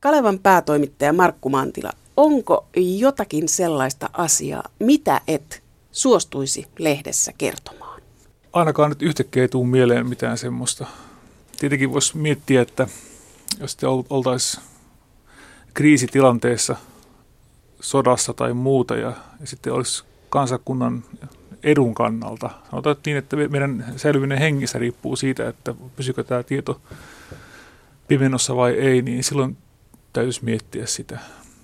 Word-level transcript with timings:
Kalevan 0.00 0.38
päätoimittaja 0.38 1.12
Markku 1.12 1.48
Mantila, 1.48 1.92
onko 2.16 2.66
jotakin 2.98 3.48
sellaista 3.48 4.10
asiaa, 4.12 4.62
mitä 4.78 5.20
et 5.28 5.62
suostuisi 5.92 6.66
lehdessä 6.78 7.32
kertomaan? 7.38 8.02
Ainakaan 8.52 8.90
nyt 8.90 9.02
yhtäkkiä 9.02 9.42
ei 9.42 9.48
tule 9.48 9.66
mieleen 9.66 10.08
mitään 10.08 10.38
semmoista. 10.38 10.86
Tietenkin 11.60 11.92
voisi 11.92 12.16
miettiä, 12.16 12.62
että 12.62 12.86
jos 13.60 13.76
te 13.76 13.86
oltaisiin 14.10 14.64
kriisitilanteessa, 15.74 16.76
sodassa 17.80 18.34
tai 18.34 18.52
muuta, 18.52 18.96
ja, 18.96 19.12
ja 19.40 19.46
sitten 19.46 19.72
olisi 19.72 20.04
kansakunnan 20.28 21.04
edun 21.62 21.94
kannalta. 21.94 22.50
Sanotaan 22.70 22.96
että 22.96 23.10
niin, 23.10 23.16
että 23.16 23.36
meidän 23.36 23.92
säilyminen 23.96 24.38
hengissä 24.38 24.78
riippuu 24.78 25.16
siitä, 25.16 25.48
että 25.48 25.74
pysykö 25.96 26.24
tämä 26.24 26.42
tieto 26.42 26.80
pimennossa 28.08 28.56
vai 28.56 28.72
ei, 28.72 29.02
niin 29.02 29.24
silloin 29.24 29.56
täytyisi 30.18 30.44
miettiä 30.44 30.86
sitä. 30.86 31.18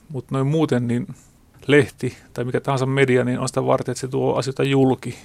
Mutta 0.09 0.35
noin 0.35 0.47
muuten, 0.47 0.89
niin 0.89 1.07
lehti 1.67 2.17
tai 2.33 2.45
mikä 2.45 2.61
tahansa 2.61 2.87
media, 2.87 3.25
niin 3.25 3.39
on 3.39 3.49
sitä 3.49 3.67
varten, 3.67 3.93
että 3.93 4.01
se 4.01 4.09
tuo 4.09 4.35
asioita 4.35 4.63
julki, 4.63 5.19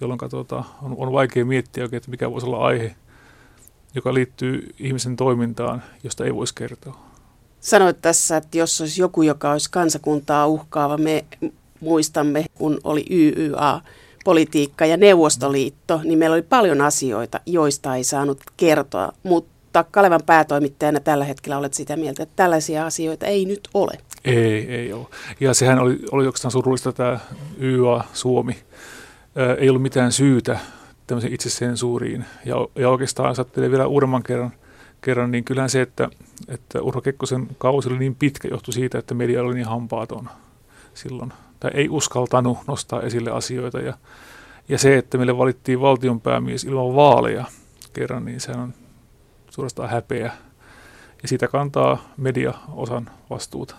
jolloin 0.00 0.20
tuota, 0.30 0.64
on, 0.82 0.94
on 0.98 1.12
vaikea 1.12 1.44
miettiä 1.44 1.84
oikein, 1.84 1.96
että 1.96 2.10
mikä 2.10 2.30
voisi 2.30 2.46
olla 2.46 2.66
aihe, 2.66 2.94
joka 3.94 4.14
liittyy 4.14 4.74
ihmisen 4.78 5.16
toimintaan, 5.16 5.82
josta 6.04 6.24
ei 6.24 6.34
voisi 6.34 6.54
kertoa. 6.54 7.00
Sanoit 7.60 8.02
tässä, 8.02 8.36
että 8.36 8.58
jos 8.58 8.80
olisi 8.80 9.00
joku, 9.00 9.22
joka 9.22 9.52
olisi 9.52 9.70
kansakuntaa 9.70 10.46
uhkaava, 10.46 10.98
me 10.98 11.24
muistamme, 11.80 12.44
kun 12.54 12.78
oli 12.84 13.04
YYA, 13.10 13.80
politiikka 14.24 14.86
ja 14.86 14.96
Neuvostoliitto, 14.96 16.00
niin 16.04 16.18
meillä 16.18 16.34
oli 16.34 16.42
paljon 16.42 16.80
asioita, 16.80 17.40
joista 17.46 17.96
ei 17.96 18.04
saanut 18.04 18.40
kertoa, 18.56 19.12
mutta 19.22 19.53
Kalevan 19.82 20.20
päätoimittajana 20.26 21.00
tällä 21.00 21.24
hetkellä 21.24 21.58
olet 21.58 21.74
sitä 21.74 21.96
mieltä, 21.96 22.22
että 22.22 22.36
tällaisia 22.36 22.86
asioita 22.86 23.26
ei 23.26 23.44
nyt 23.44 23.68
ole. 23.74 23.98
Ei, 24.24 24.74
ei 24.74 24.92
ole. 24.92 25.06
Ja 25.40 25.54
sehän 25.54 25.78
oli, 25.78 25.98
oli 26.12 26.26
oikeastaan 26.26 26.52
surullista 26.52 26.92
tämä 26.92 27.18
YA 27.60 28.04
Suomi. 28.12 28.56
Ää, 29.36 29.54
ei 29.54 29.68
ollut 29.68 29.82
mitään 29.82 30.12
syytä 30.12 30.58
tämmöisen 31.06 31.34
itsesensuuriin. 31.34 32.24
Ja, 32.44 32.56
ja 32.74 32.90
oikeastaan 32.90 33.28
ajattelee 33.28 33.70
vielä 33.70 33.86
uudemman 33.86 34.22
kerran, 34.22 34.52
kerran, 35.00 35.30
niin 35.30 35.44
kyllähän 35.44 35.70
se, 35.70 35.82
että, 35.82 36.08
että 36.48 36.82
Urho 36.82 37.00
Kekkosen 37.00 37.48
kausi 37.58 37.88
oli 37.88 37.98
niin 37.98 38.14
pitkä, 38.14 38.48
johtui 38.48 38.74
siitä, 38.74 38.98
että 38.98 39.14
media 39.14 39.42
oli 39.42 39.54
niin 39.54 39.66
hampaaton 39.66 40.28
silloin. 40.94 41.32
Tai 41.60 41.70
ei 41.74 41.88
uskaltanut 41.88 42.58
nostaa 42.66 43.02
esille 43.02 43.30
asioita. 43.30 43.78
Ja, 43.78 43.94
ja 44.68 44.78
se, 44.78 44.98
että 44.98 45.18
meille 45.18 45.38
valittiin 45.38 45.80
valtionpäämies 45.80 46.64
ilman 46.64 46.94
vaaleja 46.94 47.44
kerran, 47.92 48.24
niin 48.24 48.40
se 48.40 48.52
on 48.52 48.74
suorastaan 49.54 49.90
häpeä. 49.90 50.32
Ja 51.22 51.28
siitä 51.28 51.48
kantaa 51.48 52.12
media 52.16 52.54
osan 52.74 53.10
vastuuta 53.30 53.76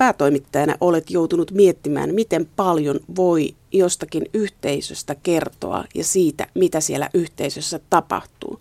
päätoimittajana 0.00 0.74
olet 0.80 1.10
joutunut 1.10 1.50
miettimään, 1.50 2.14
miten 2.14 2.48
paljon 2.56 3.00
voi 3.16 3.54
jostakin 3.72 4.26
yhteisöstä 4.34 5.14
kertoa 5.14 5.84
ja 5.94 6.04
siitä, 6.04 6.46
mitä 6.54 6.80
siellä 6.80 7.10
yhteisössä 7.14 7.80
tapahtuu. 7.90 8.60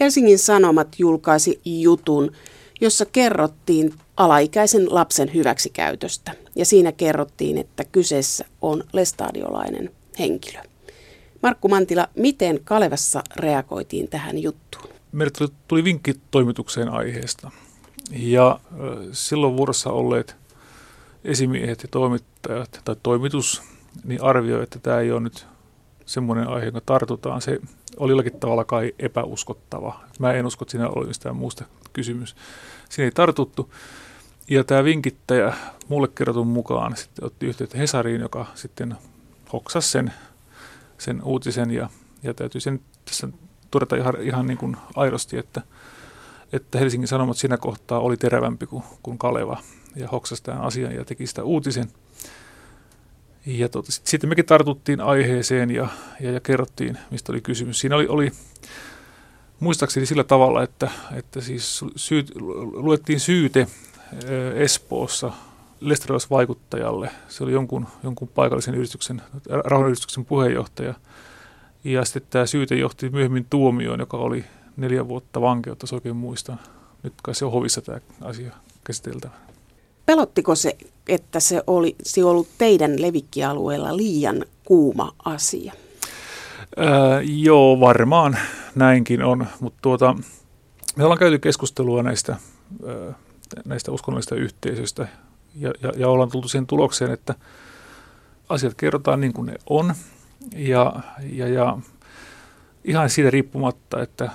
Helsingin 0.00 0.38
Sanomat 0.38 0.88
julkaisi 0.98 1.60
jutun, 1.64 2.32
jossa 2.80 3.06
kerrottiin 3.06 3.94
alaikäisen 4.16 4.94
lapsen 4.94 5.34
hyväksikäytöstä. 5.34 6.32
Ja 6.56 6.64
siinä 6.64 6.92
kerrottiin, 6.92 7.58
että 7.58 7.84
kyseessä 7.84 8.44
on 8.62 8.84
lestadiolainen 8.92 9.90
henkilö. 10.18 10.60
Markku 11.42 11.68
Mantila, 11.68 12.08
miten 12.16 12.60
Kalevassa 12.64 13.22
reagoitiin 13.36 14.08
tähän 14.08 14.38
juttuun? 14.38 15.01
Meille 15.12 15.48
tuli 15.68 15.84
vinkki 15.84 16.14
toimitukseen 16.30 16.88
aiheesta. 16.88 17.50
Ja 18.10 18.60
silloin 19.12 19.56
vuorossa 19.56 19.90
olleet 19.90 20.36
esimiehet 21.24 21.82
ja 21.82 21.88
toimittajat 21.88 22.80
tai 22.84 22.96
toimitus 23.02 23.62
niin 24.04 24.22
arvioi, 24.22 24.62
että 24.62 24.78
tämä 24.78 25.00
ei 25.00 25.12
ole 25.12 25.20
nyt 25.20 25.46
semmoinen 26.06 26.48
aihe, 26.48 26.66
joka 26.66 26.80
tartutaan. 26.80 27.42
Se 27.42 27.60
oli 27.96 28.12
jollakin 28.12 28.40
tavalla 28.40 28.64
kai 28.64 28.94
epäuskottava. 28.98 30.00
Mä 30.18 30.32
en 30.32 30.46
usko, 30.46 30.64
että 30.64 30.70
siinä 30.70 30.88
oli 30.88 31.06
mistään 31.06 31.36
muusta 31.36 31.64
kysymys. 31.92 32.36
Siinä 32.88 33.04
ei 33.04 33.10
tartuttu. 33.10 33.74
Ja 34.50 34.64
tämä 34.64 34.84
vinkittäjä 34.84 35.54
mulle 35.88 36.08
kerrotun 36.08 36.46
mukaan 36.46 36.96
sitten 36.96 37.24
otti 37.24 37.46
yhteyttä 37.46 37.78
Hesariin, 37.78 38.20
joka 38.20 38.46
sitten 38.54 38.96
hoksasi 39.52 39.90
sen, 39.90 40.12
sen 40.98 41.22
uutisen 41.22 41.70
ja, 41.70 41.88
ja 42.22 42.34
täytyy 42.34 42.60
sen 42.60 42.80
tässä 43.04 43.28
todeta 43.72 43.96
ihan, 43.96 44.14
ihan 44.20 44.46
niin 44.46 44.58
kuin 44.58 44.76
aidosti, 44.96 45.38
että, 45.38 45.62
että 46.52 46.78
Helsingin 46.78 47.08
Sanomat 47.08 47.36
siinä 47.36 47.56
kohtaa 47.56 48.00
oli 48.00 48.16
terävämpi 48.16 48.66
kuin, 48.66 48.82
kuin 49.02 49.18
Kaleva 49.18 49.58
ja 49.96 50.08
hoksasi 50.08 50.42
tämän 50.42 50.60
asian 50.60 50.94
ja 50.94 51.04
teki 51.04 51.26
sitä 51.26 51.44
uutisen. 51.44 51.88
Ja 53.46 53.68
tota, 53.68 53.92
sitten 53.92 54.30
mekin 54.30 54.44
tartuttiin 54.44 55.00
aiheeseen 55.00 55.70
ja, 55.70 55.88
ja, 56.20 56.32
ja 56.32 56.40
kerrottiin, 56.40 56.98
mistä 57.10 57.32
oli 57.32 57.40
kysymys. 57.40 57.80
Siinä 57.80 57.96
oli, 57.96 58.06
oli 58.08 58.32
muistaakseni 59.60 60.06
sillä 60.06 60.24
tavalla, 60.24 60.62
että, 60.62 60.90
että 61.14 61.40
siis 61.40 61.84
syyt, 61.96 62.32
luettiin 62.72 63.20
syyte 63.20 63.66
Espoossa 64.54 65.32
lestarilaisvaikuttajalle. 65.80 67.10
Se 67.28 67.44
oli 67.44 67.52
jonkun, 67.52 67.86
jonkun 68.02 68.28
paikallisen 68.28 68.74
yhdistyksen, 68.74 69.22
rauhanyhdistyksen 69.64 70.24
puheenjohtaja. 70.24 70.94
Ja 71.84 72.04
sitten 72.04 72.22
tämä 72.30 72.46
syyte 72.46 72.74
johti 72.74 73.10
myöhemmin 73.10 73.46
tuomioon, 73.50 74.00
joka 74.00 74.16
oli 74.16 74.44
neljä 74.76 75.08
vuotta 75.08 75.40
vankeutta, 75.40 75.84
jos 75.84 75.92
oikein 75.92 76.16
muistan. 76.16 76.60
Nyt 77.02 77.12
kai 77.22 77.34
se 77.34 77.44
on 77.44 77.52
hovissa 77.52 77.82
tämä 77.82 78.00
asia 78.20 78.52
käsiteltävä. 78.84 79.32
Pelottiko 80.06 80.54
se, 80.54 80.76
että 81.08 81.40
se 81.40 81.62
oli 81.66 81.96
se 82.02 82.24
ollut 82.24 82.48
teidän 82.58 83.02
levikkialueella 83.02 83.96
liian 83.96 84.44
kuuma 84.64 85.12
asia? 85.24 85.72
Ää, 86.76 87.20
joo, 87.22 87.80
varmaan 87.80 88.38
näinkin 88.74 89.22
on, 89.22 89.46
mutta 89.60 89.78
tuota, 89.82 90.16
me 90.96 91.04
ollaan 91.04 91.18
käyty 91.18 91.38
keskustelua 91.38 92.02
näistä, 92.02 92.36
ää, 92.86 93.14
näistä 93.64 93.92
uskonnollisista 93.92 94.34
yhteisöistä 94.34 95.08
ja, 95.54 95.72
ja, 95.82 95.92
ja 95.96 96.08
ollaan 96.08 96.30
tultu 96.30 96.48
siihen 96.48 96.66
tulokseen, 96.66 97.10
että 97.10 97.34
asiat 98.48 98.74
kerrotaan 98.74 99.20
niin 99.20 99.32
kuin 99.32 99.46
ne 99.46 99.54
on 99.70 99.94
ja, 100.56 100.94
ja, 101.32 101.48
ja 101.48 101.78
ihan 102.84 103.10
siitä 103.10 103.30
riippumatta, 103.30 104.02
että 104.02 104.30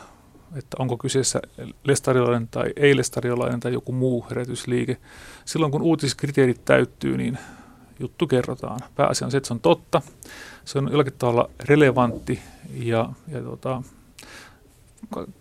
että 0.55 0.77
onko 0.79 0.97
kyseessä 0.97 1.41
lestariolainen 1.83 2.47
tai 2.47 2.73
ei-lestariolainen 2.75 3.59
tai 3.59 3.73
joku 3.73 3.91
muu 3.91 4.25
herätysliike. 4.29 4.97
Silloin 5.45 5.71
kun 5.71 5.81
uutiskriteerit 5.81 6.65
täyttyy, 6.65 7.17
niin 7.17 7.37
juttu 7.99 8.27
kerrotaan. 8.27 8.79
Pääasia 8.95 9.25
on 9.25 9.31
se, 9.31 9.37
että 9.37 9.47
se 9.47 9.53
on 9.53 9.59
totta, 9.59 10.01
se 10.65 10.77
on 10.77 10.87
jollakin 10.91 11.13
tavalla 11.17 11.49
relevantti 11.63 12.39
ja, 12.73 13.09
ja 13.27 13.41
tota, 13.41 13.83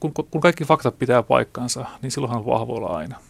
kun, 0.01 0.13
kun 0.31 0.41
kaikki 0.41 0.65
faktat 0.65 0.99
pitää 0.99 1.23
paikkansa, 1.23 1.87
niin 2.03 2.11
silloinhan 2.11 2.41
on 2.41 2.47
vahvoilla 2.47 2.89
aina. 2.89 3.21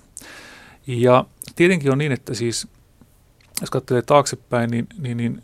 Ja 0.87 1.25
tietenkin 1.57 1.93
on 1.93 1.99
niin, 1.99 2.13
että 2.13 2.35
siis 2.35 2.69
jos 3.61 3.71
katselee 3.71 4.03
taaksepäin, 4.03 4.71
niin, 4.71 4.87
niin, 4.99 5.17
niin 5.17 5.43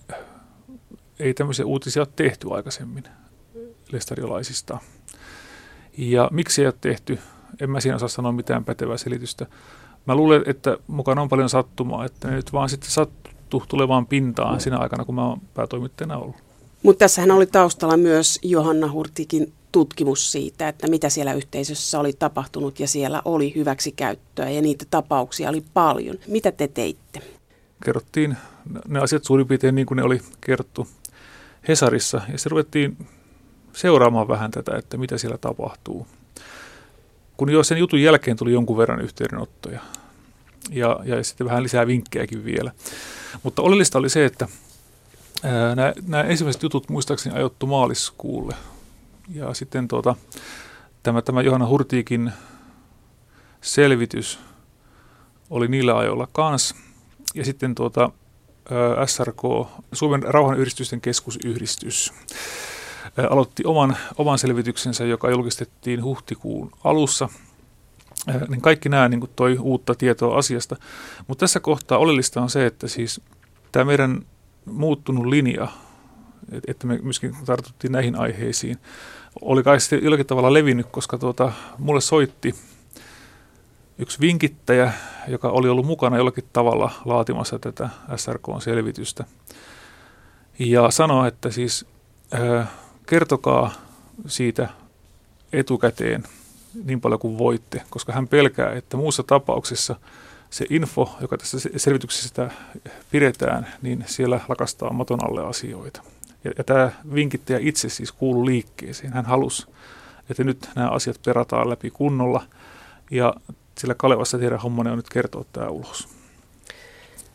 ei 1.18 1.34
tämmöisiä 1.34 1.66
uutisia 1.66 2.02
ole 2.02 2.08
tehty 2.16 2.54
aikaisemmin 2.54 3.04
lestariolaisista. 3.92 4.78
Ja 5.98 6.28
miksi 6.32 6.62
ei 6.62 6.66
ole 6.66 6.74
tehty, 6.80 7.18
en 7.60 7.70
mä 7.70 7.80
siinä 7.80 7.96
osaa 7.96 8.08
sanoa 8.08 8.32
mitään 8.32 8.64
pätevää 8.64 8.96
selitystä. 8.96 9.46
Mä 10.06 10.14
luulen, 10.14 10.42
että 10.46 10.76
mukana 10.86 11.22
on 11.22 11.28
paljon 11.28 11.48
sattumaa, 11.48 12.04
että 12.04 12.28
ne 12.28 12.36
nyt 12.36 12.52
vaan 12.52 12.68
sitten 12.68 12.90
sattuu 12.90 13.64
tulevaan 13.68 14.06
pintaan 14.06 14.60
siinä 14.60 14.78
aikana, 14.78 15.04
kun 15.04 15.14
mä 15.14 15.28
oon 15.28 15.40
päätoimittajana 15.54 16.16
ollut. 16.16 16.36
Mutta 16.82 16.98
tässähän 16.98 17.30
oli 17.30 17.46
taustalla 17.46 17.96
myös 17.96 18.38
Johanna 18.42 18.92
Hurtikin 18.92 19.52
tutkimus 19.72 20.32
siitä, 20.32 20.68
että 20.68 20.86
mitä 20.86 21.08
siellä 21.08 21.32
yhteisössä 21.32 22.00
oli 22.00 22.12
tapahtunut 22.12 22.80
ja 22.80 22.88
siellä 22.88 23.22
oli 23.24 23.52
hyväksikäyttöä 23.54 24.50
ja 24.50 24.62
niitä 24.62 24.84
tapauksia 24.90 25.48
oli 25.48 25.64
paljon. 25.74 26.18
Mitä 26.26 26.52
te 26.52 26.68
teitte? 26.68 27.20
Kerrottiin 27.84 28.36
ne 28.88 28.98
asiat 29.00 29.24
suurin 29.24 29.46
piirtein 29.46 29.74
niin 29.74 29.86
kuin 29.86 29.96
ne 29.96 30.02
oli 30.02 30.20
kerrottu 30.40 30.88
Hesarissa 31.68 32.20
ja 32.32 32.38
se 32.38 32.48
ruvettiin 32.48 33.06
seuraamaan 33.72 34.28
vähän 34.28 34.50
tätä, 34.50 34.76
että 34.76 34.96
mitä 34.96 35.18
siellä 35.18 35.38
tapahtuu. 35.38 36.06
Kun 37.36 37.50
jo 37.50 37.62
sen 37.62 37.78
jutun 37.78 38.02
jälkeen 38.02 38.36
tuli 38.36 38.52
jonkun 38.52 38.76
verran 38.76 39.00
yhteydenottoja 39.00 39.80
ja, 40.70 41.00
ja 41.04 41.24
sitten 41.24 41.46
vähän 41.46 41.62
lisää 41.62 41.86
vinkkejäkin 41.86 42.44
vielä. 42.44 42.72
Mutta 43.42 43.62
oleellista 43.62 43.98
oli 43.98 44.08
se, 44.08 44.24
että 44.24 44.48
nämä, 45.76 45.92
nämä 46.06 46.22
ensimmäiset 46.22 46.62
jutut 46.62 46.88
muistaakseni 46.88 47.36
ajoittu 47.36 47.66
maaliskuulle. 47.66 48.54
Ja 49.34 49.54
sitten 49.54 49.88
tuota, 49.88 50.16
tämä, 51.02 51.22
tämä 51.22 51.42
Johanna 51.42 51.66
Hurtiikin 51.66 52.32
selvitys 53.60 54.38
oli 55.50 55.68
niillä 55.68 55.98
ajoilla 55.98 56.28
kanssa. 56.32 56.74
Ja 57.34 57.44
sitten 57.44 57.74
tuota, 57.74 58.10
SRK, 59.06 59.42
Suomen 59.92 60.22
rauhanyhdistysten 60.22 61.00
keskusyhdistys, 61.00 62.12
aloitti 63.30 63.64
oman, 63.66 63.96
oman 64.18 64.38
selvityksensä, 64.38 65.04
joka 65.04 65.30
julkistettiin 65.30 66.04
huhtikuun 66.04 66.70
alussa. 66.84 67.28
niin 68.48 68.60
kaikki 68.60 68.88
nämä 68.88 69.08
niin 69.08 69.30
toi 69.36 69.58
uutta 69.58 69.94
tietoa 69.94 70.38
asiasta. 70.38 70.76
Mutta 71.26 71.42
tässä 71.42 71.60
kohtaa 71.60 71.98
oleellista 71.98 72.40
on 72.42 72.50
se, 72.50 72.66
että 72.66 72.88
siis 72.88 73.20
tämä 73.72 73.84
meidän 73.84 74.22
muuttunut 74.64 75.26
linja, 75.26 75.68
että 76.66 76.86
me 76.86 76.98
myöskin 77.02 77.36
tartuttiin 77.44 77.92
näihin 77.92 78.16
aiheisiin, 78.16 78.78
oli 79.40 79.62
kai 79.62 79.80
sitten 79.80 80.04
jollakin 80.04 80.26
tavalla 80.26 80.52
levinnyt, 80.52 80.86
koska 80.90 81.18
tuota, 81.18 81.52
mulle 81.78 82.00
soitti 82.00 82.54
yksi 84.02 84.20
vinkittäjä, 84.20 84.92
joka 85.28 85.48
oli 85.48 85.68
ollut 85.68 85.86
mukana 85.86 86.16
jollakin 86.16 86.44
tavalla 86.52 86.90
laatimassa 87.04 87.58
tätä 87.58 87.88
SRK-selvitystä. 88.16 89.24
Ja 90.58 90.90
sanoi, 90.90 91.28
että 91.28 91.50
siis 91.50 91.86
kertokaa 93.06 93.72
siitä 94.26 94.68
etukäteen 95.52 96.24
niin 96.84 97.00
paljon 97.00 97.20
kuin 97.20 97.38
voitte, 97.38 97.82
koska 97.90 98.12
hän 98.12 98.28
pelkää, 98.28 98.72
että 98.72 98.96
muussa 98.96 99.22
tapauksessa 99.22 99.96
se 100.50 100.66
info, 100.70 101.16
joka 101.20 101.38
tässä 101.38 101.58
selvityksessä 101.76 102.50
pidetään, 103.10 103.66
niin 103.82 104.04
siellä 104.06 104.40
lakastaa 104.48 104.92
maton 104.92 105.24
alle 105.24 105.44
asioita. 105.44 106.02
Ja, 106.44 106.52
ja 106.58 106.64
tämä 106.64 106.90
vinkittäjä 107.14 107.58
itse 107.62 107.88
siis 107.88 108.12
kuuluu 108.12 108.46
liikkeeseen. 108.46 109.12
Hän 109.12 109.26
halusi, 109.26 109.66
että 110.30 110.44
nyt 110.44 110.70
nämä 110.74 110.88
asiat 110.88 111.20
perataan 111.24 111.70
läpi 111.70 111.90
kunnolla 111.90 112.42
ja 113.10 113.34
sillä 113.82 113.94
Kalevassa 113.94 114.38
teidän 114.38 114.58
hommanne 114.58 114.92
on 114.92 114.98
nyt 114.98 115.08
kertoa 115.08 115.44
tämä 115.52 115.68
ulos. 115.68 116.08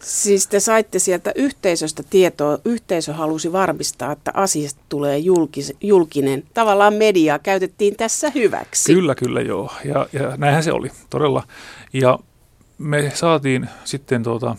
Siis 0.03 0.47
te 0.47 0.59
saitte 0.59 0.99
sieltä 0.99 1.31
yhteisöstä 1.35 2.03
tietoa, 2.09 2.57
yhteisö 2.65 3.13
halusi 3.13 3.51
varmistaa, 3.51 4.11
että 4.11 4.31
asiasta 4.33 4.81
tulee 4.89 5.17
julkis, 5.17 5.73
julkinen. 5.81 6.44
Tavallaan 6.53 6.94
mediaa 6.94 7.39
käytettiin 7.39 7.95
tässä 7.95 8.31
hyväksi. 8.35 8.94
Kyllä, 8.94 9.15
kyllä 9.15 9.41
joo. 9.41 9.71
Ja, 9.85 10.07
ja 10.13 10.38
näinhän 10.38 10.63
se 10.63 10.71
oli, 10.71 10.91
todella. 11.09 11.44
Ja 11.94 12.19
me 12.77 13.11
saatiin 13.15 13.69
sitten 13.83 14.23
tuota, 14.23 14.55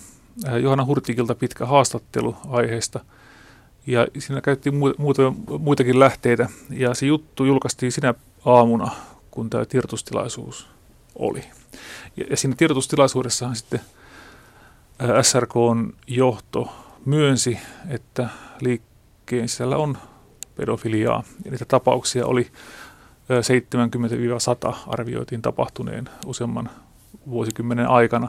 äh, 0.48 0.56
Johanna 0.56 0.84
Hurtikilta 0.84 1.34
pitkä 1.34 1.66
haastattelu 1.66 2.36
aiheesta. 2.48 3.00
Ja 3.86 4.06
siinä 4.18 4.40
käytettiin 4.40 4.74
muuta, 4.98 5.32
muitakin 5.58 6.00
lähteitä. 6.00 6.48
Ja 6.70 6.94
se 6.94 7.06
juttu 7.06 7.44
julkaistiin 7.44 7.92
sinä 7.92 8.14
aamuna, 8.44 8.90
kun 9.30 9.50
tämä 9.50 9.64
tiedotustilaisuus 9.64 10.66
oli. 11.14 11.44
Ja, 12.16 12.24
ja 12.30 12.36
siinä 12.36 12.54
tiedotustilaisuudessahan 12.56 13.56
sitten– 13.56 13.80
SRKn 15.22 15.92
johto 16.06 16.72
myönsi, 17.04 17.58
että 17.88 18.28
liikkeen 18.60 19.48
sisällä 19.48 19.76
on 19.76 19.98
pedofiliaa. 20.56 21.22
Ja 21.44 21.50
niitä 21.50 21.64
tapauksia 21.64 22.26
oli 22.26 22.46
70-100 24.70 24.74
arvioitiin 24.86 25.42
tapahtuneen 25.42 26.08
useamman 26.26 26.70
vuosikymmenen 27.30 27.88
aikana. 27.88 28.28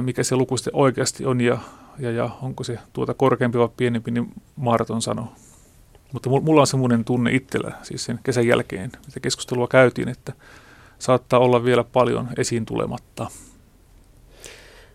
Mikä 0.00 0.22
se 0.22 0.36
luku 0.36 0.56
sitten 0.56 0.76
oikeasti 0.76 1.26
on 1.26 1.40
ja, 1.40 1.58
ja, 1.98 2.10
ja 2.10 2.30
onko 2.42 2.64
se 2.64 2.78
tuota 2.92 3.14
korkeampi 3.14 3.58
vai 3.58 3.68
pienempi, 3.76 4.10
niin 4.10 4.34
Marton 4.56 5.02
sanoo. 5.02 5.32
Mutta 6.12 6.30
mulla 6.30 6.60
on 6.60 6.66
semmoinen 6.66 7.04
tunne 7.04 7.32
itsellä, 7.32 7.72
siis 7.82 8.04
sen 8.04 8.20
kesän 8.22 8.46
jälkeen, 8.46 8.92
mitä 9.06 9.20
keskustelua 9.20 9.68
käytiin, 9.68 10.08
että 10.08 10.32
saattaa 11.00 11.38
olla 11.38 11.64
vielä 11.64 11.84
paljon 11.84 12.28
esiin 12.38 12.66
tulematta. 12.66 13.26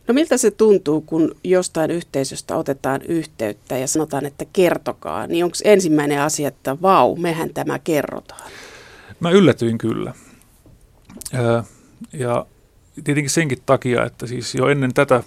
No 0.07 0.13
miltä 0.13 0.37
se 0.37 0.51
tuntuu, 0.51 1.01
kun 1.01 1.35
jostain 1.43 1.91
yhteisöstä 1.91 2.55
otetaan 2.55 3.01
yhteyttä 3.01 3.77
ja 3.77 3.87
sanotaan, 3.87 4.25
että 4.25 4.45
kertokaa, 4.53 5.27
niin 5.27 5.43
onko 5.43 5.57
ensimmäinen 5.63 6.21
asia, 6.21 6.47
että 6.47 6.81
vau, 6.81 7.15
mehän 7.15 7.53
tämä 7.53 7.79
kerrotaan? 7.79 8.51
Mä 9.19 9.29
yllätyin 9.29 9.77
kyllä. 9.77 10.13
Ja 12.13 12.45
tietenkin 13.03 13.29
senkin 13.29 13.57
takia, 13.65 14.05
että 14.05 14.27
siis 14.27 14.55
jo 14.55 14.67
ennen 14.67 14.93
tätä 14.93 15.23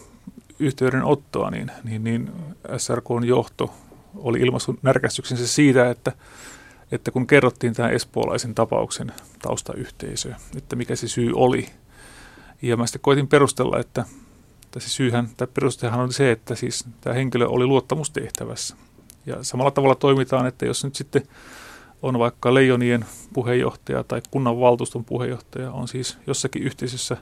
yhteydenottoa, 0.59 1.51
niin, 1.51 1.71
niin, 1.85 2.05
niin 2.05 2.31
SRKn 2.77 3.25
johto 3.25 3.71
oli 4.17 4.39
ilmaissut 4.39 4.83
närkästyksensä 4.83 5.47
siitä, 5.47 5.91
että, 5.91 6.13
että 6.93 7.11
kun 7.11 7.27
kerrottiin 7.27 7.75
tämän 7.75 7.93
espoolaisen 7.93 8.55
tapauksen 8.55 9.13
taustayhteisö, 9.43 10.35
että 10.57 10.77
mikä 10.77 10.97
se 10.97 11.09
syy 11.09 11.33
oli. 11.35 11.69
Ja 12.63 12.77
mä 12.77 12.87
sitten 12.87 13.01
koitin 13.03 13.29
perustella, 13.29 13.79
että 13.79 14.05
tai 14.71 14.83
se 14.83 14.89
syyhän, 14.89 15.29
tai 15.37 15.47
perustehan 15.55 16.01
on 16.01 16.13
se, 16.13 16.31
että 16.31 16.55
siis 16.55 16.85
tämä 17.01 17.15
henkilö 17.15 17.47
oli 17.47 17.67
luottamustehtävässä. 17.67 18.77
Ja 19.27 19.43
samalla 19.43 19.71
tavalla 19.71 19.95
toimitaan, 19.95 20.47
että 20.47 20.67
jos 20.67 20.85
nyt 20.85 20.95
sitten 20.95 21.23
on 22.03 22.19
vaikka 22.19 22.55
leijonien 22.55 23.05
puheenjohtaja 23.33 24.05
tai 24.05 24.23
kunnanvaltuuston 24.31 25.05
puheenjohtaja, 25.05 25.73
on 25.73 25.89
siis 25.89 26.19
jossakin 26.27 26.63
yhteisössä 26.63 27.17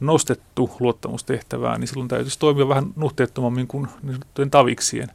nostettu 0.00 0.70
luottamustehtävään, 0.80 1.80
niin 1.80 1.88
silloin 1.88 2.08
täytyisi 2.08 2.38
toimia 2.38 2.68
vähän 2.68 2.86
nuhteettomammin 2.96 3.66
kuin 3.66 3.88
niin 4.02 4.50
taviksien. 4.50 5.08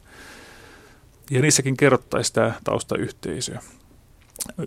Ja 1.30 1.42
niissäkin 1.42 1.76
kerrottaisiin 1.76 2.34
tämä 2.34 2.52
taustayhteisö. 2.64 3.52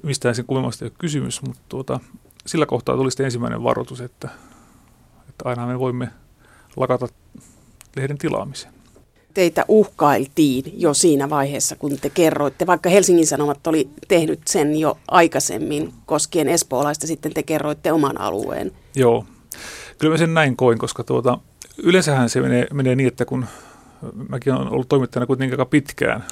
Mistään 0.04 0.36
sen 0.36 0.46
kummemmasta 0.46 0.86
ei 0.86 0.88
ole 0.88 0.96
kysymys, 1.00 1.42
mutta 1.42 1.62
tuota, 1.70 2.00
sillä 2.46 2.66
kohtaa 2.66 2.96
tuli 2.96 3.12
sitten 3.12 3.26
ensimmäinen 3.26 3.64
varoitus, 3.64 4.02
että, 4.02 4.30
että 5.30 5.50
aina 5.50 5.68
me 5.68 5.80
voimme 5.80 6.10
lakata 6.76 7.08
lehden 7.96 8.18
tilaamisen. 8.18 8.74
Teitä 9.34 9.66
uhkailtiin 9.68 10.82
jo 10.82 10.94
siinä 10.94 11.30
vaiheessa, 11.30 11.76
kun 11.76 12.00
te 12.00 12.10
kerroitte, 12.10 12.68
vaikka 12.68 12.90
Helsingin 12.90 13.28
Sanomat 13.28 13.68
oli 13.68 13.90
tehnyt 14.08 14.40
sen 14.48 14.76
jo 14.76 14.98
aikaisemmin 15.08 15.94
koskien 16.06 16.50
espoolaista, 16.50 17.08
sitten 17.08 17.34
te 17.34 17.44
kerroitte 17.44 17.92
oman 17.92 18.22
alueen. 18.22 18.72
Joo, 18.96 19.26
kyllä 19.98 20.14
mä 20.14 20.18
sen 20.18 20.34
näin 20.34 20.56
koin, 20.56 20.78
koska 20.78 21.04
tuota, 21.04 21.38
yleensähän 21.78 22.30
se 22.30 22.42
menee, 22.42 22.68
menee 22.74 22.96
niin, 22.96 23.08
että 23.08 23.26
kun 23.26 23.46
mäkin 24.30 24.54
olen 24.54 24.68
ollut 24.74 24.90
toimittajana 24.90 25.28
kuitenkin 25.28 25.54
aika 25.54 25.66
pitkään, 25.66 26.24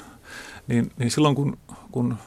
niin, 0.68 0.92
niin 0.98 1.12
silloin 1.12 1.36
kun, 1.36 1.58
kun 1.92 2.18